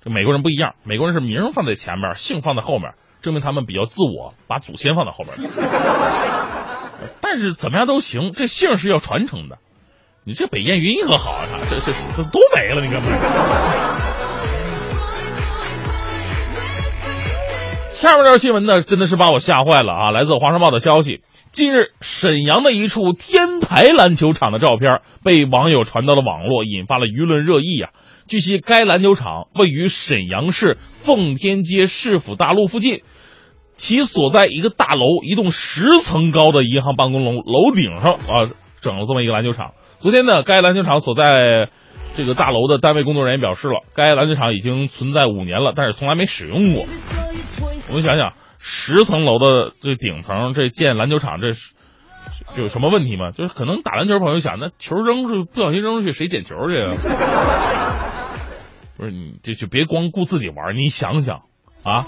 [0.00, 5.36] 这美国人不一样，美国人是名放在前面，姓放在后面，证明他们比较自我，把祖先放在后边。
[7.20, 9.58] 但是怎么样都行，这姓是要传承的。
[10.24, 13.00] 你这北燕云可好啊，这这这都没了，你看。
[17.90, 20.10] 下面这条新闻呢，真的是把我吓坏了啊！
[20.10, 27.90] 来自《华商报》的消息，近日沈阳的一处天台篮球场的照片被网友传到了网络，引发了舆论热议啊。
[28.28, 33.02] 据悉，该篮球场位于沈阳市奉天街市府大路附近，
[33.76, 39.72] 其所在一个大楼，一栋十层高的银行办公楼楼顶上啊，整了这么一个篮球场。
[40.00, 41.68] 昨天呢，该篮球场所在
[42.14, 46.86] 这个大楼的单位工作人员表示了，该篮球场已经存在五年了，但是从来没使用过。
[47.90, 51.72] 我们想想，十层楼的这顶层这建篮球场，这是
[52.56, 53.30] 有什么问题吗？
[53.30, 56.78] 就是可能打篮球朋友想，那球扔出去不小心扔出去，谁捡球去？
[58.96, 61.42] 不是你这就别光顾自己玩，你想想
[61.84, 62.06] 啊，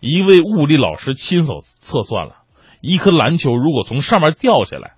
[0.00, 2.36] 一位物理老师亲手测算了，
[2.80, 4.92] 一颗篮球如果从上面掉下来，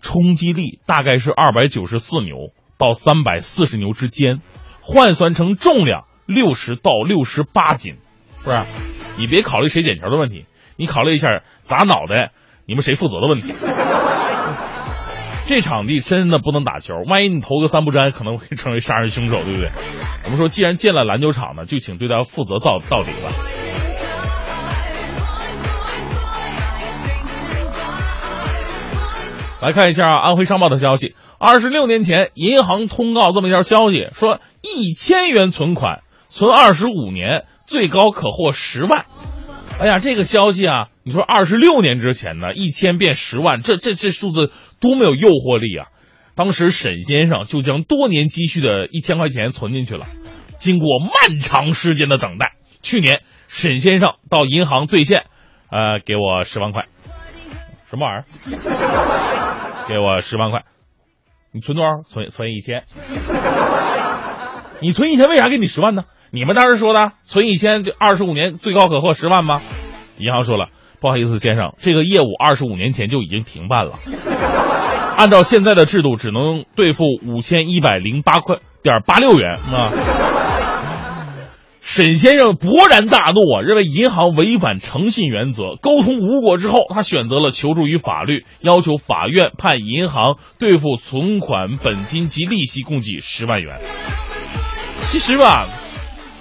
[0.00, 4.40] 冲击力大概是二百九十四牛到三百四十牛之间，
[4.80, 7.96] 换算成重量六十到六十八斤，
[8.44, 8.62] 不是？
[9.18, 12.32] 你别考虑谁捡球的问题，你考虑一下砸脑袋，
[12.66, 13.54] 你们谁负责的问题。
[15.46, 19.70] 这场地真的不能打球，万一你投个三不沾，可能会成为杀人凶手，对不对？
[20.24, 23.61] 我们说，既然建了篮球场呢，就请对他负责到到底吧。
[29.62, 37.44] 来看一下安徽商报的消息，二十六年前，银行通告这么一条消息，说一千元存款存二十五年。
[37.64, 39.06] 最高可获十万，
[39.80, 45.86] 哎呀，这个消息啊，你说二十六年之前呢，一千变十万，这这这数字多么有诱惑力啊！
[46.34, 50.04] 当时沈先生就将多年积蓄的一千块钱存进去了，
[50.58, 55.24] 经过漫长时间的等待，去年沈先生到银行兑现，
[55.70, 56.86] 呃，给我十万块，
[57.88, 59.51] 什么玩意儿？
[59.88, 60.64] 给我十万块，
[61.52, 62.02] 你存多少？
[62.02, 62.84] 存存一千，
[64.80, 66.04] 你存一千，为啥给你十万呢？
[66.30, 69.60] 你们当时说的存一千，这二十五年最高可获十万吗？
[70.18, 70.68] 银行说了，
[71.00, 73.92] 不好意思，先生，这个业务二十五年前就已经停办了。
[75.16, 80.41] 按照现在的制度，只能兑付五千一百零八块点八六元啊。
[81.94, 93.78] 沈先生勃然大怒啊，认为银行违反诚信原则，沟通无果之后，他选择了求助于法律，要求法院判银行兑付存款本金及利息共计十万元。
[95.00, 95.68] 其实吧。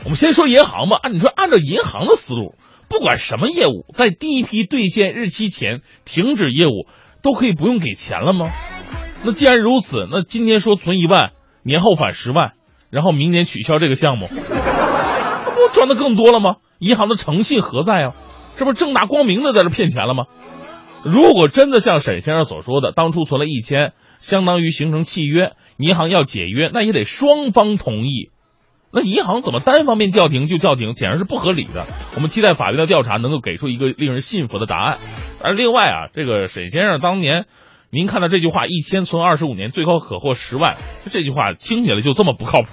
[0.06, 2.56] 我们先说银行吧，按你说，按照银行的思路，
[2.88, 6.88] 不管什么业务，在第一批兑现日期前停止业务，
[7.22, 8.50] 都可以不用给钱了吗？
[9.26, 12.54] 那既然如此，那今天说存一万，年后返十万，
[12.90, 14.28] 然后明年取消这个项目，
[15.74, 16.56] 赚的更多了吗？
[16.80, 18.14] 银行的诚信何在啊？
[18.58, 20.26] 这不正大光明的在这骗钱了吗？
[21.04, 28.30] 如果真的像沈先生所说的，当初存了一千，相当于形成契约，银行要解约，那也得双方同意。
[28.94, 31.86] 那银行怎么单方面叫停就叫停，显然是不合理的。
[32.16, 34.98] 我们期待法院的调查能够给出一个令人信服的答案。
[35.44, 37.46] 而另外啊，这个沈先生当年，
[37.90, 40.76] 您看到这句话“一千存二十五年，最高可获十万”，
[41.10, 42.68] 这句话听起来就这么不靠谱。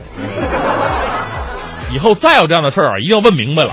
[1.93, 3.73] 以后再有这样的事儿啊，一定要问明白了。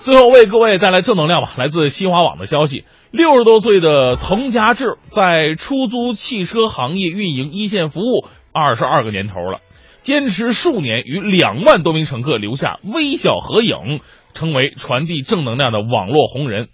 [0.00, 1.52] 最后为各位带来正能量吧。
[1.56, 8.28] 来自新华网的消息：六十多岁的滕家志在出租汽车行业运营一线服务。
[8.52, 9.58] 二十二个年头了，
[10.02, 14.00] 坚持数年，与两万多名乘客留下微笑合影，
[14.32, 16.68] 成为传递正能量的网络红人。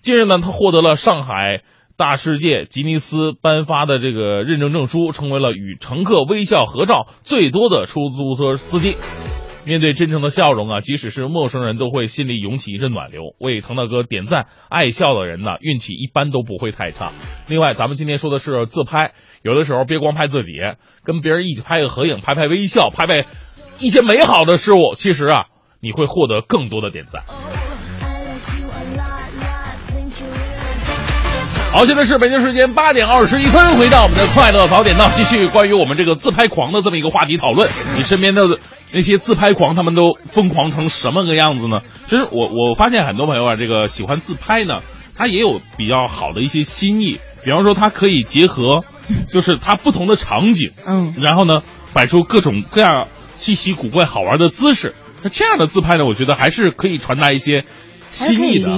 [0.00, 1.60] 近日呢，他获得了上海
[1.98, 8.94] 大世界吉尼斯颁发的这个认证证书，成为了与乘客微笑合照最多的出租车司机。
[9.66, 13.22] 面对真诚的笑容啊，即使是陌生人都会心里涌起一阵暖流。
[13.40, 17.10] 为腾大哥点赞，爱笑的人呢，运气一般都不会太差。
[17.48, 20.54] 另外，咱们今天说的是自拍，有的时候别光拍自己，
[21.02, 23.26] 跟别人一起拍个合影，拍拍微笑，拍拍
[23.80, 25.46] 一些美好的事物，其实啊，
[25.80, 27.24] 你会获得更多的点赞。
[31.70, 37.68] 好，现在是北京时间八点二十一分，回到我们的快乐早点到，继续关于我们这个自拍狂的这么一个话题讨论。
[37.96, 38.58] 你身边的
[38.90, 41.80] 那些自拍狂，他们都疯狂成什么个样子呢？
[42.06, 44.80] 其实我我发现很多朋友啊，这个喜欢自拍呢，
[45.14, 47.20] 他也有比较好的一些心意。
[47.44, 48.82] 比方说，他可以结合，
[49.28, 51.60] 就是他不同的场景，嗯，然后呢，
[51.92, 53.06] 摆出各种各样
[53.36, 54.94] 稀奇古怪、好玩的姿势。
[55.22, 57.64] 那这样的自拍呢，我觉得还是可以传达一些
[58.08, 58.70] 心意的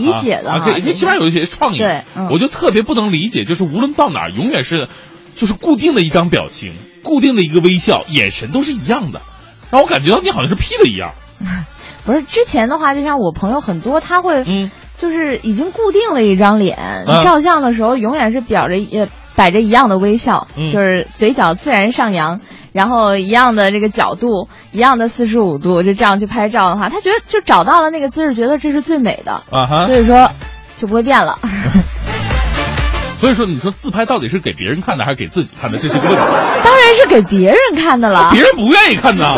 [0.48, 1.78] 啊，哈可以起码有一些创意。
[1.78, 4.88] 对嗯我就特别不能理解，就是无论到哪儿，永远是
[5.34, 9.22] 就是固定的一张表情，固定的一个微笑，眼神都是一样的，
[9.70, 11.12] 让我感觉到你好像是 P 的一样。
[12.04, 19.06] 不是之前的话，就像我朋友很多，他会嗯，就是已经固定了一张脸，嗯照相的时候永远是表着呃
[19.40, 22.40] 摆着一样的微笑，嗯就是嘴角自然上扬，
[22.74, 29.96] 然后一样的这个角度，一样的四十五度，就这样去拍照的话，他觉得就找到了那个姿势，觉得这是最美的，啊哈所。
[29.96, 30.28] 以说
[30.76, 31.38] 就不会变了。
[33.16, 35.78] 所以说，你说自拍到底是给别人看的还是给自己看的？
[35.78, 36.22] 这是一个问题。
[36.62, 39.36] 当然是给别人看的了别，人不愿意看呐。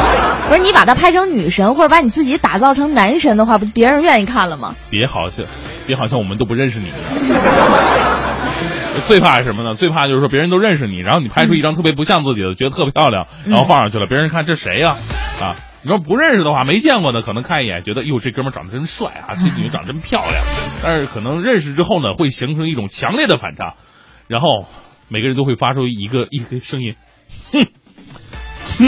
[0.48, 4.74] 不是你把它拍成女神，或者把你自己打造成男神的话，不别人愿意看了吗？
[4.88, 5.44] 别好像，
[5.86, 6.88] 别好像我们都不认识你。
[9.08, 9.74] 最怕是什么呢？
[9.74, 14.96] 最怕就是说别人都认识你，然后你拍出一张特别不像自己的，觉得特别漂亮，然后放上去了，别人看这谁呀、
[15.40, 15.56] 啊？
[15.84, 20.44] 你说不认识的话，没见过的，可能看一眼觉得哟这哥们儿长得真帅啊，这女的长得真漂亮。
[20.82, 23.74] 但是可能认识之后呢，会形成一种强烈的反差，
[24.28, 24.66] 然后
[25.08, 26.94] 每个人都会发出一个一个声音，
[27.52, 27.66] 哼。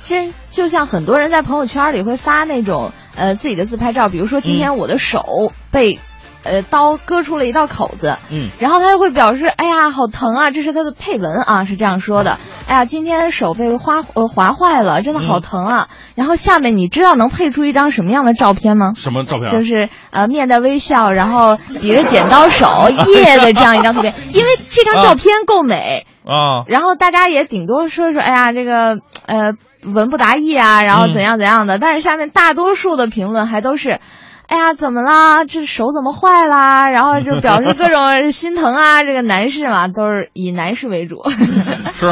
[0.00, 5.98] 其实就像很多人在朋友圈里会发那种呃自己的自拍照，比如说今天我的手被、
[6.44, 15.88] 呃刀割出了一道口子，嗯然后他就会表示哎呀好疼啊，这是他的配文啊是这样说的，哎呀今天手被划呃划坏了，真的好疼啊。
[16.16, 18.92] 然后下面你知道能配出一张什么样的照片吗？
[18.96, 19.48] 什么照片？
[19.48, 26.06] 啊就是呃面带微笑，然后比着剪刀手 耶的这样一张图片，因为这张照片够美。
[26.24, 29.54] 啊，然后大家也顶多说说，哎呀，这个呃
[29.84, 31.78] 文不达意啊，然后怎样怎样的。
[31.78, 34.00] 但是下面大多数的评论还都是，
[34.46, 35.44] 哎呀，怎么啦？
[35.44, 36.88] 这手怎么坏啦？
[36.90, 39.02] 然后就表示各种心疼啊。
[39.04, 41.16] 这个男士嘛，都是以男士为主。
[41.98, 42.06] 是，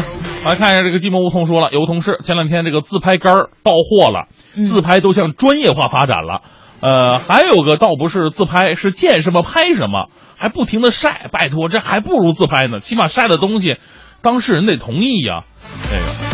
[0.45, 6.43] 来看一下这个寂寞梧桐说了，有个同事前两天这个自拍杆儿爆货了，嗯自拍都向专业化发展了。
[6.81, 10.09] 呃，还有个倒不是自拍，是见什么拍什么，
[10.39, 11.29] 还不停的晒。
[11.31, 13.77] 拜托，这还不如自拍呢，起码晒的东西，
[14.23, 15.43] 当事人得同意呀。
[15.91, 16.30] 这个，其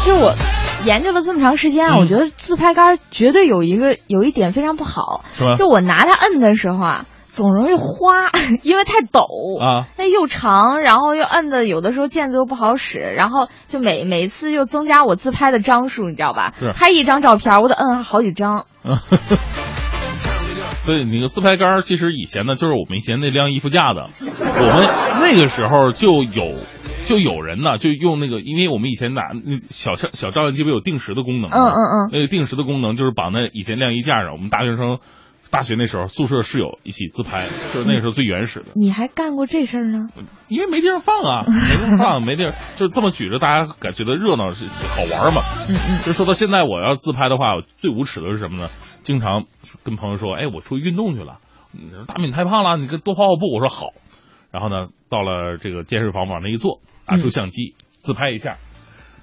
[0.00, 0.32] 实我
[0.84, 8.30] 研究了这么长时间啊，嗯我觉得自拍杆绝对有一个有一点非常不好，是吧就我拿它摁的时候啊，总容易花，
[8.62, 9.22] 因为太陡
[9.60, 9.86] 啊。
[9.96, 16.70] 那又长，然后又摁的有的时候键子又不好使，然后就每每次又增加我自拍的张数，你知道吧是？
[16.72, 18.64] 拍一张照片，我得摁好几张。
[20.84, 26.56] 所以那个自拍杆，其实以前呢，就是我们以前那晾衣服架的，我们那个时候就有。
[27.06, 31.56] 就有人呢，就用那个，因为我们以前拿那小小小照相机不有定时的功能吗？
[31.56, 34.32] 嗯嗯嗯那个定时的功能就是绑在以前晾衣架上。
[34.32, 34.98] 我们大学生，
[35.50, 38.66] 大学那时候宿舍室友一起自拍，就是那个时候最原始的。
[38.74, 40.08] 你还干过这事儿呢？
[40.46, 45.42] 因为没地方放啊， 没地方放，没地儿，就是这么举着，大家感觉得热闹是好玩嘛。
[45.68, 48.68] 嗯嗯，就说到现在，我要自拍的话，最无耻的是什么呢？
[49.10, 49.46] 经常
[49.82, 51.40] 跟朋友说，哎，我出去运动去了，
[51.74, 53.52] 嗯大敏太胖了，你跟多跑跑步。
[53.52, 53.88] 我说好。
[54.52, 58.54] 然后呢，到了这个健身房往那一坐，拿出相机、自拍一下，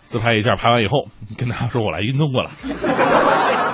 [0.03, 1.07] 自拍一下，拍完以后
[1.37, 2.49] 跟大家说我来运动过了。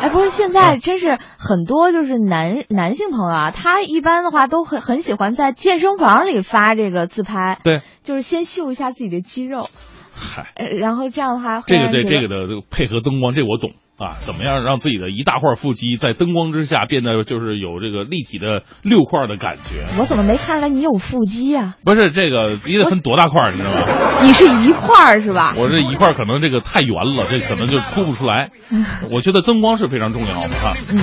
[0.01, 9.67] 哎，不是，现在真是很多就是男男性朋友啊，他一般的话都很很喜欢在健身房里发这个自拍，对，就是先秀一下自己的肌肉，
[10.13, 14.15] 嗨，呃，然后这样的话这个这让人觉得这个的这个配合灯光，这我懂啊。
[14.19, 19.85] 怎么样让自己的一大块腹肌在灯光之下变得就是有这个立体的六块的感觉？
[19.99, 21.75] 我怎么没看出来你有腹肌啊？
[21.83, 23.87] 不是这个，你得分多大块，你知道吗？
[24.23, 25.53] 你是一块儿是吧？
[25.57, 28.49] 我这一块可能这个太圆了，这可能就出不出来。
[29.11, 30.73] 我觉得灯光是非常重要的哈。
[30.91, 30.99] 嗯。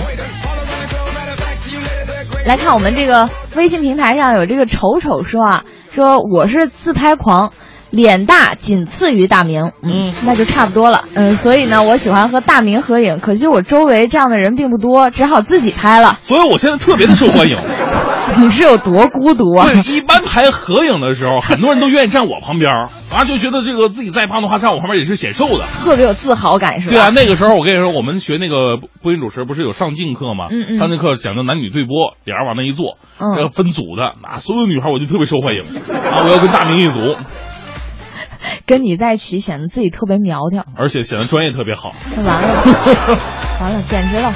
[2.46, 7.52] 来看我们这个微信平台上有这个丑丑说啊，说我是自拍狂，
[7.90, 16.18] 脸大仅次于大明，嗯那就差不多了，嗯，所以呢，我喜欢和大明合影，可惜我周围这样的人并不多，只好自己拍了。
[16.22, 17.56] 所以我现在特别的受欢迎。
[18.38, 19.66] 你是有多孤独啊？
[19.66, 25.64] 对，一般拍合影的时候，很多人都愿意站我旁边儿啊，就觉得这个自己再胖的话，站我旁边也是显瘦的。
[25.82, 26.92] 特别有自豪感是吧？
[26.92, 30.46] 对啊，那个时候我跟你说，我们学那个播音主持不是有上镜课吗？
[30.48, 37.00] 嗯嗯上镜课讲究男女对播，俩人往那一坐，嗯要分组的，啊所有女孩我就特别受欢迎啊，我要跟大明一组，
[38.66, 41.92] 跟你在一起显得自己特别苗条，而且显得专业特别好。
[42.16, 43.18] 那完了，
[43.60, 44.32] 完了，简直了，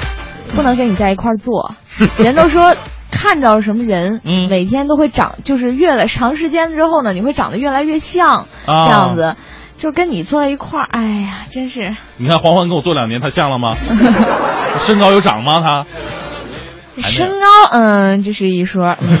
[0.55, 1.75] 不能跟你在一块儿做。
[2.17, 2.75] 人都说
[3.11, 9.35] 看着什么人，嗯每天都会长，就是越来长时间之后呢，你会长得越来越像、啊这样子。
[9.77, 13.75] 就是跟你坐在一块儿，哎呀，真是你看黄欢跟我坐两年，他像了吗？
[14.79, 15.61] 身高有长吗？
[15.61, 15.85] 他
[17.09, 18.95] 身高，嗯，这是一说。
[19.01, 19.17] 嗯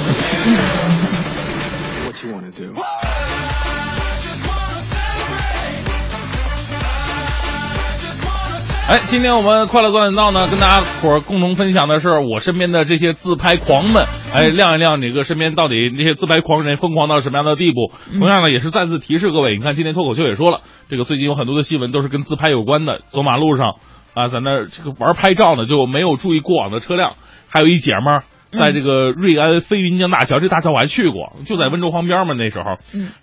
[8.87, 17.91] 哎，今天我们快乐早点到呢，跟大家伙儿共同分享的是我身边的这些自拍狂们，哎，亮一亮你个身边到底那些自拍狂人疯狂到什么样的地步？
[18.19, 23.73] 同样呢，也是再次提示各位，你看今天脱口秀也说了，这个最近有很多的新闻都是跟自拍有关的，走马路上
[24.13, 27.13] 啊，在那儿这个玩拍照呢，就没有注意过往的车辆，
[27.49, 28.23] 还有一姐们儿。
[28.57, 32.33] 在这个瑞安飞云江大桥，这大桥我还去过，就在温州旁边嘛。
[32.35, 32.77] 那时候，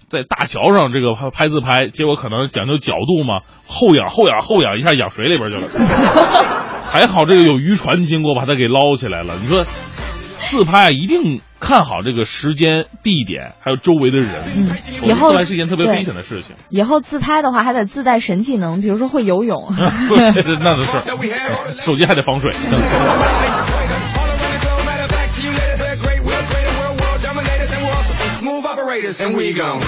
[0.08, 5.68] 在大桥上这个拍拍自拍，结果可能讲究角度嘛，后仰后仰后仰一下仰水里边去了。
[6.84, 9.34] 还好这个有渔船经过，把它给捞起来了。
[9.40, 9.64] 你说
[10.38, 14.28] 自拍一定看好这个时间、地点，还有周围的人。
[14.56, 14.68] 嗯，
[15.08, 16.54] 以后自拍是一件特别危险的事情。
[16.68, 19.72] 以后自拍的话，还得自带神技能，比如说会游泳。
[20.60, 20.84] 那是，
[21.80, 22.52] 手机还得防水。
[28.74, 29.78] carburetors and we go.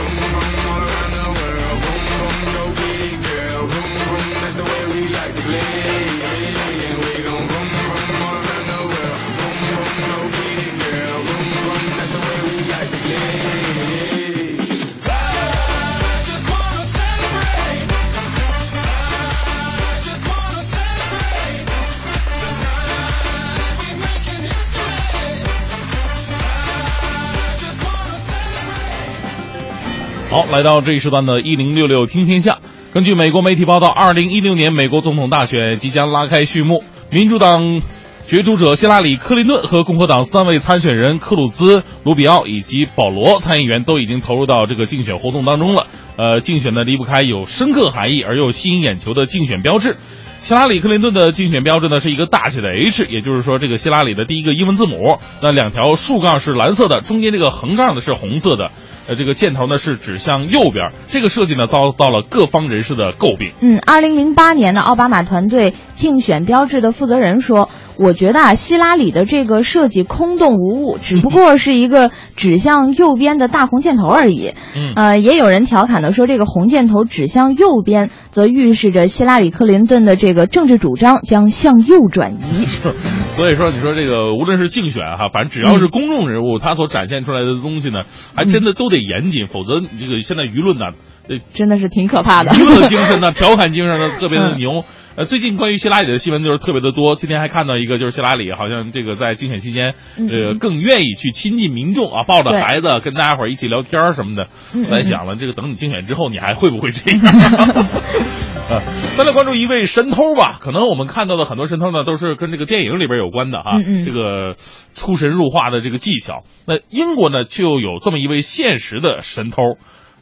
[30.35, 32.59] 好，来到这一时段的“一零六六听天下”。
[32.93, 37.83] 根据美国媒体报道，二零一六年美国总统大选即将拉开序幕，民主党
[38.27, 45.87] 角逐者希拉里·克林顿和共和党三位参选人克鲁兹、卢比奥以及保罗参议员都已经投入到这个竞选活动当中了。
[46.17, 49.97] 呃，竞选呢离不开有深刻含义而又吸引眼球的竞选标志。
[50.41, 55.17] 希拉里·克林顿的竞选标志呢是一个大写的 H，也就是说这个希拉里的第一个英文字母。
[55.41, 58.73] 那两条竖杠是蓝色的，中间这个横杠呢是红色的。
[59.07, 63.53] 呃，这个箭头呢是指向右边，这个设计呢遭到了各方人士的诟病。
[63.61, 82.67] 嗯，二零零八年呢奥巴马团队竞选标志的负责人说：“我觉得啊，希拉里的这个设计空洞无物，只不过是一个指向右边的大红箭头而已。”嗯，呃，也有人调侃的说，这个红箭头指向右边，则预示着希拉里·克林顿的这个政治主张将向右转移。
[83.31, 90.87] 所以说，你说这个无论是竞选哈，反正只要是公众人物，他所展现出来的东西呢，还真的都得严谨，否则这个现在舆论呢，
[91.29, 92.55] 呃，真的是挺可怕的。
[92.55, 94.85] 娱乐精神呢， 调侃精神呢，特别的牛。
[95.17, 97.15] 呃，最近关于希拉里的新闻就是特别的多。
[97.15, 104.49] 今天还看到一个，就是希拉里好像这个在竞选期间，呃，更愿意去亲近民众啊，抱着孩子跟大家伙儿一起聊天儿什么的。
[104.91, 107.21] 在想了，这个等你竞选之后，你还会不会这样？
[108.67, 108.83] 啊，
[109.17, 110.59] 再来关注一位神偷吧。
[110.61, 113.77] 可能我们看到的很多神偷呢，都是跟这个电影里边有关的啊。
[113.77, 114.57] 嗯嗯这个
[114.95, 116.43] 出神入化的这个技巧。
[116.67, 119.63] 那英国呢，就有这么一位现实的神偷，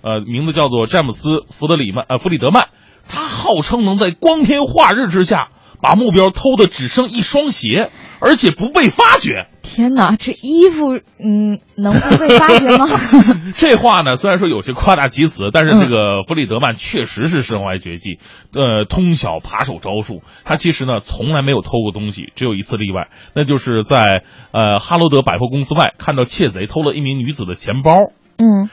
[0.03, 2.69] 呃，名字叫做詹姆斯·弗德里曼，呃，弗里德曼。
[3.09, 5.49] 他号称能在光天化日之下
[5.81, 7.91] 把目标偷的只剩一双鞋，
[8.21, 9.47] 而且不被发觉。
[9.63, 12.87] 天哪，这衣服，嗯，能不被发觉吗？
[13.57, 18.19] 这话呢，虽然说有些夸大其词，但是这个弗里德曼确实是身怀绝技，
[18.55, 20.23] 呃，通晓扒手招数。
[20.45, 24.23] 他其实呢，从来没有偷过东西，只有一次例外，那就是在
[24.53, 27.97] 呃哈罗德百货公司外看到窃贼偷了一名女子的钱包。
[28.39, 28.69] 嗯，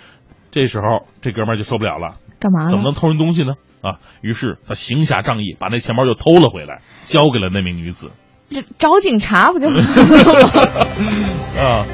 [0.52, 2.70] 这时候这哥们儿就受不了了，干嘛？
[2.70, 3.56] 怎么能偷人东西呢？
[3.82, 8.12] 啊，于是他行侠仗义，把那钱包就偷了回来，交给了那名女子。
[8.50, 9.68] 这找警察不就？
[11.62, 11.86] 啊，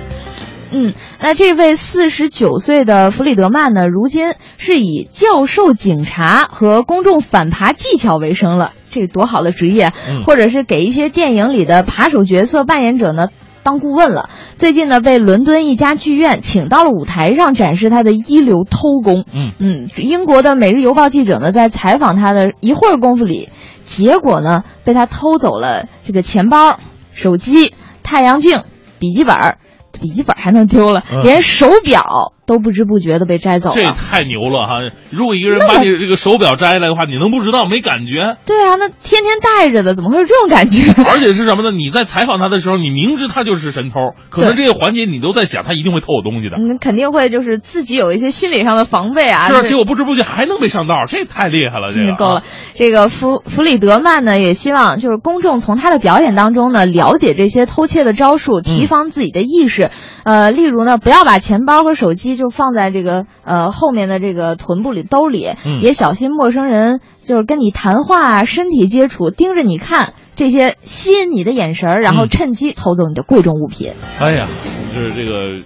[0.72, 9.92] 嗯，那这位四十九岁的弗里德曼呢，如今是以教授警察和公众反扒技巧为生了，这是多好的职业！
[10.10, 13.28] 嗯或者是给一些电影里的扒手角色扮演者呢
[13.66, 14.30] 当顾问了。
[14.58, 19.26] 最近呢，被伦敦一家剧院请到了舞台上展示他的一流偷工。
[19.34, 23.50] 嗯嗯，英国的《每日邮报》记者呢，在采访他的一会儿功夫里，
[23.86, 26.80] 结果呢，被他偷走了这个钱包、
[27.14, 28.62] 手机、太阳镜、
[29.00, 29.58] 笔记本儿，
[29.92, 33.76] 笔记本儿还能丢了，嗯连手表都不知不觉的被摘走了。
[33.76, 34.76] 这太牛了哈！
[35.12, 38.38] 如果一个人把你这个手表摘来的话，你能不知道没感觉？
[38.46, 40.92] 对啊，那天天戴着的，怎么会有这种感觉？
[41.04, 41.72] 而且是什么呢？
[41.72, 43.96] 你在采访他的时候，你明知他就是神偷，
[44.30, 46.58] 可能这对些环节你都在想，他一定会偷我东西的。
[46.58, 49.50] 嗯，肯定会就是自己有一些心理上的防备啊。
[49.50, 52.44] 是结果不知不觉还能被上道，这太厉害了，这个嗯， 够了啊。。
[52.76, 59.90] 这个弗弗里德曼呢，也希望就是公众从他的表演当中呢，了解这些偷窃的招数，提防自己的意识。
[60.24, 73.94] 呃，例如呢，不要把钱包和手机就放在这个呃后面的这个臀部里兜里，嗯也小心陌生人就是跟你谈话啊、身体接触、盯着你看这些吸引你的眼神，然后嗯趁机偷走你的贵重物品。
[74.20, 74.48] 哎呀，
[74.94, 75.62] 就是这个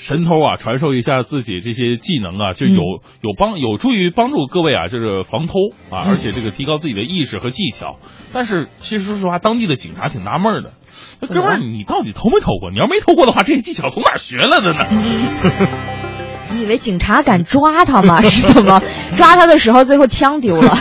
[0.00, 2.80] 神偷啊，传授一下自己这些技能啊，就有
[3.20, 5.52] 有帮有助于帮助各位啊，就是防偷
[5.90, 7.98] 啊，而且这个提高自己的意识和技巧。
[8.32, 10.72] 但是其实说实话，当地的警察挺纳闷的，
[11.20, 12.70] 那哥们儿，你到底偷没偷过？
[12.70, 14.86] 你要没偷过的话，这些技巧从哪儿学来的呢？
[16.52, 18.22] 你以为警察敢抓他吗？
[18.22, 18.82] 是怎么
[19.16, 20.74] 抓他的时候，最后枪丢了？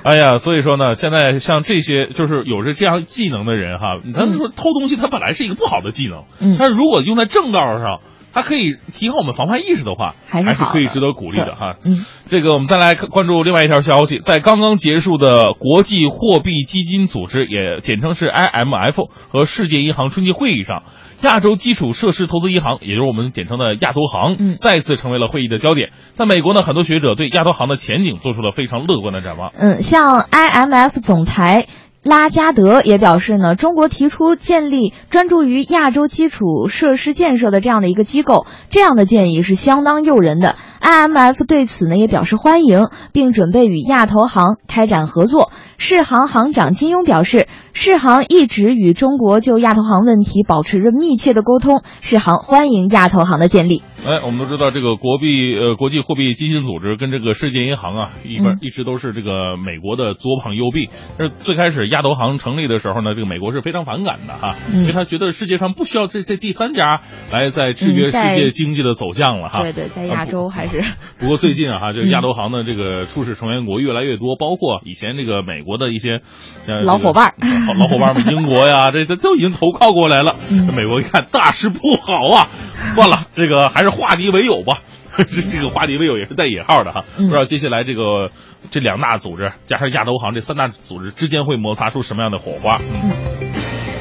[0.04, 6.56] 哎呀，所以说呢，现在像这些就是有着这样技能的人哈，他说偷东西，他本来是一个不好的技能，嗯。
[6.58, 8.00] 但是如果用在正道上，
[8.32, 11.74] 它可以提高我们防范意识的话，还是还是可以值得鼓励的哈。
[11.82, 11.96] 嗯，
[12.28, 20.84] 这个我们再来关注另外一条消息，在刚刚结束的国际货币基金组织，也简称是 IMF 和世界银行春季会议上，
[21.22, 25.90] 亚洲基础设施投资银行，也就是我们简称的亚投行，嗯再次成为了会议的焦点。
[26.12, 29.52] 在美国呢，很多学者对亚投行的前景做出了非常乐观的展望。
[29.56, 31.66] 嗯，像 IMF 总裁
[32.02, 40.56] 拉加德也表示呢，中国提出建立专注于亚洲基础设施建设的这样的一个机构，这样的建议是相当诱人的。
[40.80, 45.52] IMF 对此呢也表示欢迎，并准备与亚投行开展合作。
[45.76, 53.82] 世行行长金庸表示，世行一直与中国就亚投行问题保持着密切的沟通，世行欢迎亚投行的建立。
[54.06, 60.88] 哎，我们都知道这个国币呃国际货币基金组织跟这个世界银行啊，一般嗯一直都是这个美国的左膀右臂。
[61.18, 69.60] 但是最开始亚投行成立的时候呢，这个美国是非常反感的哈，嗯因为他觉得世界上不需要这这第三家来在制约世界经济的走向了哈。
[69.60, 70.82] 对对，在亚洲还是
[71.18, 76.20] 不过最近啊，哈，这亚投行的这个初始成员国越来越多，包括以前这个美国的一些
[76.66, 80.36] 呃老伙伴儿这个 老伙伴们，英国呀， 这 这都已经投靠过来了。
[80.50, 82.48] 嗯美国一看大事不好啊，
[82.94, 84.82] 算了，这个还是化敌为友吧。
[85.16, 88.30] 这这个化敌为友也是带引号的哈，嗯不知道接下来这个
[88.70, 92.78] 这两大组织加上亚投行这三大组织之间会摩擦出什么样的火花？
[93.02, 93.10] 嗯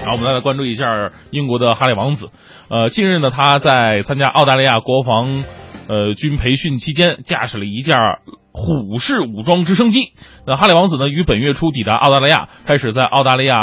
[0.01, 2.29] 然后我们再来关注一下英国的哈里王子。
[2.69, 5.43] 呃，近日呢，他在参加澳大利亚国防
[5.89, 8.19] 呃军培训期间，驾驶了一架
[8.51, 10.13] 虎式武装直升机。
[10.47, 13.55] 那哈里王子呢，于本月初抵达澳大利亚，开始在澳大利亚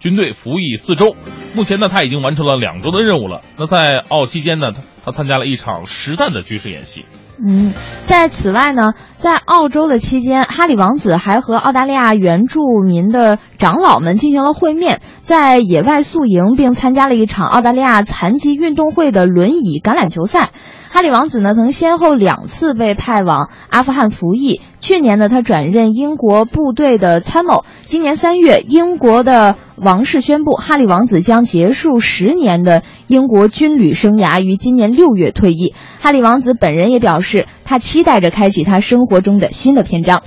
[0.00, 1.14] 军队服役四周。
[1.54, 3.40] 目前呢，他已经完成了两周的任务了。
[3.58, 7.06] 那在澳期间呢，他他参加了一场实弹的军事演习。
[7.40, 7.72] 嗯，
[8.04, 20.50] 在此外呢，在澳洲的期间，哈里王子还和澳大利亚原住民的长老们进行了会面，在野外宿营，并参加了一场澳大利亚残疾运动会的轮椅橄榄球赛。
[20.90, 24.60] 哈里王子呢，曾先后两次被派往阿富汗服役。
[24.80, 27.64] 去年呢，他转任英国部队的参谋。
[27.84, 35.74] 今年三月，英国的王室宣布，哈里王子将结束十年的英国军旅生涯，于今年六月退役。
[36.00, 40.22] 哈里王子本人也表示，他期待着开启他生活中的新的篇章。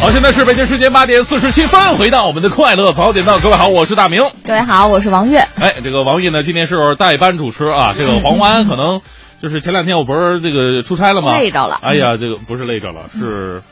[0.00, 4.22] 好，现在是北京时间八点四十七分，回到我们的快乐早点到，各位好，我是大明。
[4.44, 5.38] 各位好，我是王悦。
[5.58, 7.94] 哎，这个王悦呢，今天是代班主持啊。
[7.96, 9.00] 这个黄欢可能
[9.40, 11.36] 就是前两天我不是这个出差了吗？
[11.36, 13.62] 累着了哎呀，这个不是累着了，是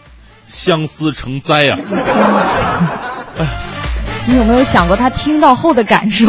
[0.46, 1.78] 相思成灾呀、
[4.26, 6.26] 你有没有想过他听到后的感受？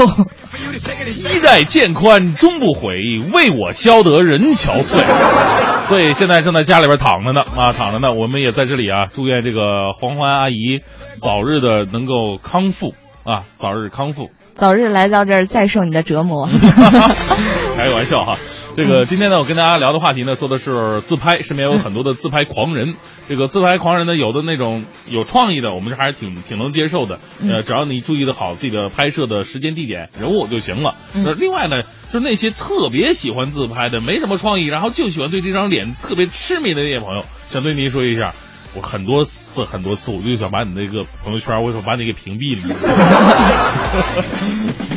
[0.75, 5.03] 衣带渐宽终不悔，为我消得人憔悴。
[5.85, 8.11] 所以现在正在家里边躺着呢啊，躺着呢。
[8.13, 10.81] 我们也在这里啊，祝愿这个黄欢阿姨
[11.21, 14.29] 早日的能够康复啊，早日康复。
[14.55, 16.47] 早日来到这儿，再受你的折磨。
[17.77, 18.37] 开个玩笑哈，
[18.75, 22.95] 这个今天呢，我跟大家聊的话题呢，说的是自拍，身边有很多的自拍狂人。
[23.29, 27.19] 这个自拍狂人呢，有的那种有创意的，我们这还是挺挺能接受的。
[27.41, 30.95] 呃，只要你注意的好自己的拍摄的时间、地点、人物就行了。
[31.13, 38.35] 嗯那另外呢，就是那些特别喜欢自拍的，没什么创意，然后就喜欢对这张脸特别痴迷的那些朋友，想对您说一下。
[38.75, 42.75] 我很多次很多次，我就想把你那个朋友圈，我想把你给屏蔽了。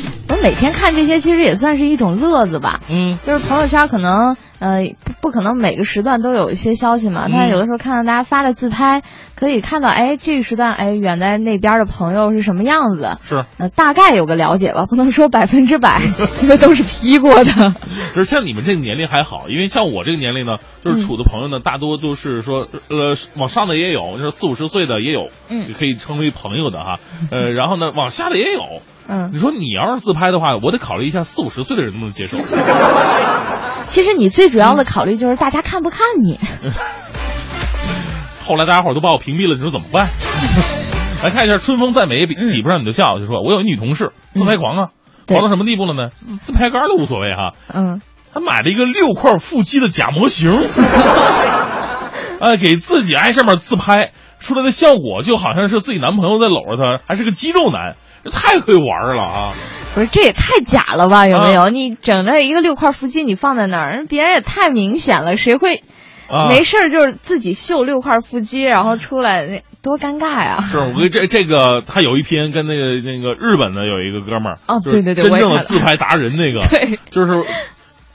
[0.39, 2.79] 我每天看这些，其实也算是一种乐子吧。
[2.89, 9.03] 嗯，就是朋友圈可能呃不不可能每个时段都有一些消息嘛，嗯但是有的时候看到大家发的自拍，
[9.35, 13.45] 可以看到哎这个时段哎远在那边的朋友是什么样子，是。
[13.59, 16.01] 呃大概有个了解吧，不能说百分之百，
[16.41, 17.51] 因为都是 P 过的。
[18.15, 26.99] 就是像你们这个年龄还好，因为像我这个年龄呢，就是处的朋友呢，大多都是说，呃，往上的也有，就是四五十岁的也有，嗯可以称为朋友的哈，
[27.33, 28.63] 呃，然后呢，往下的也有。
[29.09, 32.37] 嗯，你说你要是自拍的话，我得考虑一下四五十岁的人能不能接受。
[33.89, 36.39] 其实你最主要的考虑就是大家看不看你。
[38.45, 40.09] 后来大家伙都把我屏蔽了，你说怎么办？
[41.25, 44.89] 来看一下《春风再美也》，比嗯比不上你的笑，就说我有一女同事自拍狂啊，
[45.27, 46.11] 对狂到什么地步了呢？
[46.41, 48.01] 自拍杆都无所谓哈，嗯，
[48.33, 50.53] 她买了一个六块腹肌的假模型。
[52.41, 59.53] 哎，给自己挨上面自拍，出来的效果就好像是自己男朋友在搂着她，还是个肌肉男，这太会玩了啊！
[59.95, 61.27] 不是，这也太假了吧？
[61.27, 61.69] 有没有？
[61.71, 65.83] 你整了一个六块腹肌，你放在那儿，别人也太明显了，谁会？
[66.31, 70.61] 啊没事儿就是自己秀六块腹肌，然后出来，那多尴尬呀！
[70.61, 77.29] 是我跟这这个，他有一篇跟那个那个日本的有一个哥们儿，哦对对对真正的自拍达人那个， 对，就是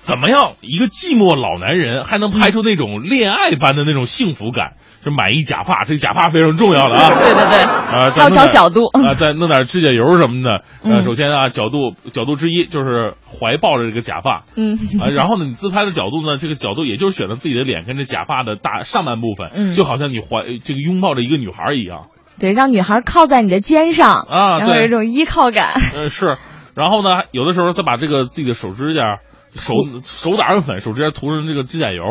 [0.03, 4.73] 怎么样一个寂寞老男人还能拍出那种恋爱般的那种幸福感？
[5.01, 7.09] 就买一假发，这个假发非常重要的啊。
[7.15, 10.63] 对对对，啊，还要找角度啊， 再弄点指甲油什么的。
[10.83, 22.07] 呃，嗯首先啊，角度角度之一就是怀抱着这个假发，嗯啊，然后呢，你自拍的角度呢，这个角度也就是选择自己的脸跟这假发的大上半部分，嗯就好像你怀这个拥抱着一个女孩一样。
[22.39, 25.73] 对，让女孩靠在你的肩上啊对然后有一种依靠感。
[25.95, 26.37] 呃，是，
[26.75, 29.19] 然后呢，有的时候再把这个自己的手指甲、
[29.55, 29.73] 手
[30.03, 32.03] 手打上粉，手指甲涂上这个指甲油，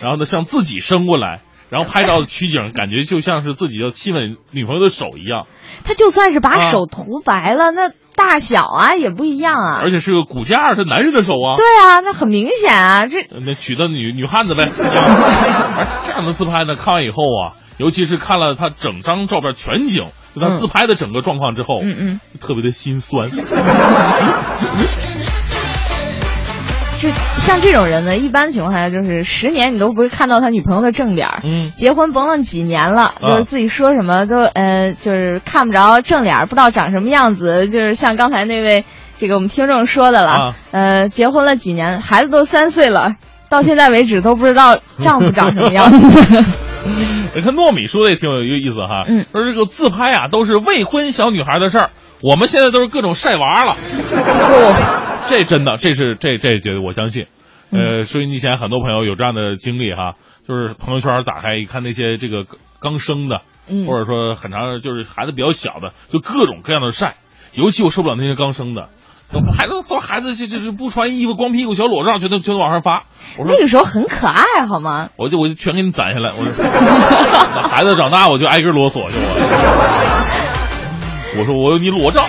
[0.00, 5.46] 然后呢向自己伸过来，然后拍照取景，感觉就像是自己要亲吻女朋友的手一样，
[5.84, 9.80] 他就算是把啊手涂白了，那大小啊也不一样啊。
[9.82, 11.56] 而且是个骨架，是男人的手啊。
[11.56, 14.70] 对啊，那很明显啊，这那娶的女女汉子呗。
[14.78, 23.28] 而 这样的自拍呢，看完以后啊，尤其是看了他整张照片全景，就他嗯自拍的整个状况之后，嗯嗯，特别的心酸。
[27.10, 31.40] 就像这种人呢，一般情况下就是十年你都不会看到他女朋友的正脸儿。
[31.44, 37.68] 嗯结婚甭论几年了，啊就是自己说什么都呃，就是看不着正脸儿，不知道长什么样子。
[37.68, 38.84] 就是像刚才那位
[39.18, 43.16] 这个我们听众说的了，啊呃，结婚了几年，孩子都三岁了，
[43.48, 46.44] 到现在为止都不知道丈夫长什么样子。
[47.34, 51.90] 你看糯米说的也挺有意思哈，嗯说这个自拍啊都是未婚小女孩的事儿，
[52.22, 53.76] 我们现在都是各种晒娃了。
[55.28, 57.26] 这真的，这是这这觉得我相信。
[57.72, 60.14] 呃，收音机前很多朋友有这样的经历哈，
[60.46, 62.44] 就是朋友圈打开一看那些这个
[62.78, 67.16] 刚生的，嗯或者说很长就是孩子比较小的，就各种各样的晒。
[67.52, 68.88] 尤其我受不了那些刚生的，
[69.52, 73.02] 孩子说孩子就就是不穿衣服，光屁股小裸照，全都全都往上发。
[73.36, 75.08] 我说那个时候很可爱，好吗？
[75.16, 80.15] 我就我就全给你攒下来，我说那 孩子长大我就挨个啰嗦去我。
[81.38, 82.24] 我说我有你裸照，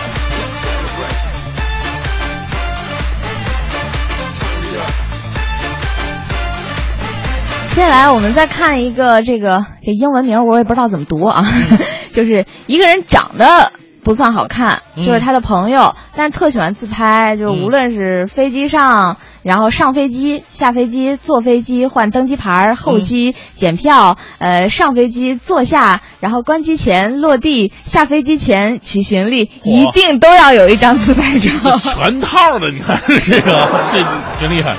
[7.74, 11.42] 接下来我们再看一个这个这英文名，我也不知道怎么读啊，
[12.12, 13.72] 就是一个人长得
[14.08, 31.76] 不算好看，嗯就是他的朋友，但特喜欢自拍，就是嗯无论是飞机上，然后上飞机、下飞机、坐飞机、换登机牌、候机、检票，呃，上飞机、坐下，然后关机前落地，下飞机前取行李，一定都要有一张自拍照。
[31.76, 34.02] 全套的，你看这个 这
[34.40, 34.74] 真厉害。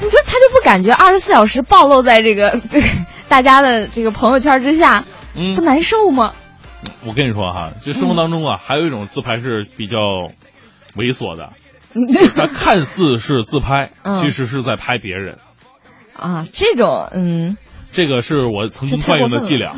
[0.00, 2.86] 你说他就不感觉二十四小时暴露在这个这个
[3.28, 5.04] 大家的这个朋友圈之下，
[5.36, 6.32] 嗯不难受吗？
[7.06, 9.96] 我跟你说哈，就生活当中啊，还有一种自拍是比较
[10.96, 11.52] 猥琐的，
[12.36, 15.38] 它看似是自拍，嗯其实是在拍别人。
[16.14, 17.56] 啊，这种嗯
[17.90, 19.72] 这个是我曾经惯用的伎俩，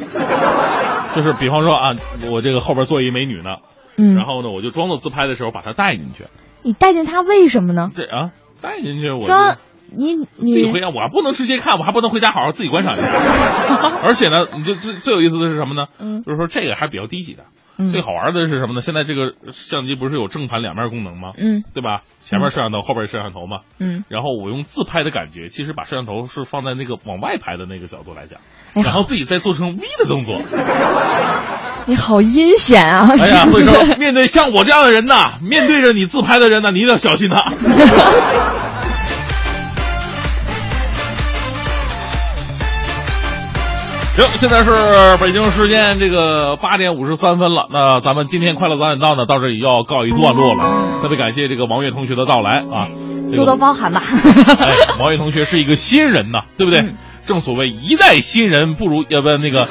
[1.14, 1.94] 就是比方说啊，
[2.30, 3.56] 我这个后边坐一美女呢，
[3.96, 6.24] 嗯，然后呢，我就装作自拍的时候把她带进去。
[6.62, 7.90] 你带进她为什么呢？
[7.94, 8.30] 对啊，
[8.60, 9.56] 带进去我说
[9.90, 13.08] 就你自你己回家，我还不能直接看，我还不能回家好好自己观赏一下。
[14.02, 15.86] 而且呢，你就最最有意思的是什么呢？
[15.98, 17.44] 嗯就是说这个还比较低级的。
[17.76, 18.82] 嗯最好玩的是什么呢？
[18.82, 21.32] 现在这个相机不是有正反两面功能吗？
[21.36, 22.02] 嗯对吧？
[22.20, 23.58] 前面摄像头，后边摄像头嘛。
[23.80, 28.38] 嗯，然后我用自拍的感觉，其实把摄像头是放在那个往外拍的那个角度来讲，
[28.74, 30.40] 哎然后自己再做成 V 的动作。
[31.86, 33.06] 你好阴险啊！
[33.18, 37.52] 哎呀， 所以说面对像我这样的人呐，面对着你自拍的人呢，你一定要小心他。
[44.16, 44.70] 行，现在是
[45.20, 47.66] 北京时间这个八点五十三分了。
[47.72, 51.00] 那咱们今天快乐早点到呢，到这里要告一段落了。
[51.02, 52.88] 特别感谢这个王悦同学的到来啊，
[53.32, 54.00] 这个多多包涵吧。
[54.60, 56.80] 哎， 王悦同学是一个新人呐，对不对？
[56.80, 56.94] 嗯
[57.26, 59.62] 正所谓一代新人不如要不那个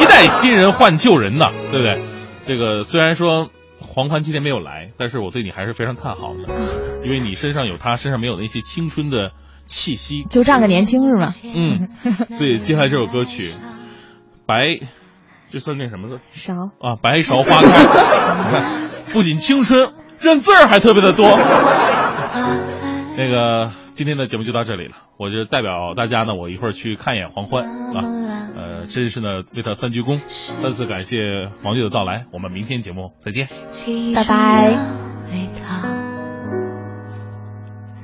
[0.00, 2.00] 一代新人换旧人呐，对不对？
[2.46, 3.48] 这个虽然说
[3.80, 6.54] 黄欢今天没有来，但是我对你还是非常看好的，
[7.04, 9.32] 因为你身上有他身上没有那些青春的
[9.66, 10.22] 气息。
[10.30, 11.32] 就仗个年轻是吗？
[11.52, 11.88] 嗯，
[12.30, 13.48] 所以接下来这首歌曲
[14.50, 14.80] 《白
[15.52, 16.20] 这算那什么字？
[16.32, 17.68] 韶啊白韶花开。
[17.68, 21.28] 你 看不仅青春认字儿还特别的多。
[23.16, 24.94] 那个今天的节目就到这里了。
[25.18, 28.02] 我就代表大家呢我一会儿去看一眼黄欢啊
[28.56, 30.20] 呃真是呢为他三鞠躬。
[30.60, 31.18] 再次感谢
[31.62, 33.46] 王月的到来我们明天节目再见。
[34.14, 35.00] 拜拜。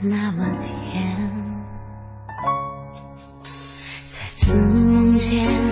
[0.02, 1.30] 那么甜。
[4.08, 5.65] 再次梦见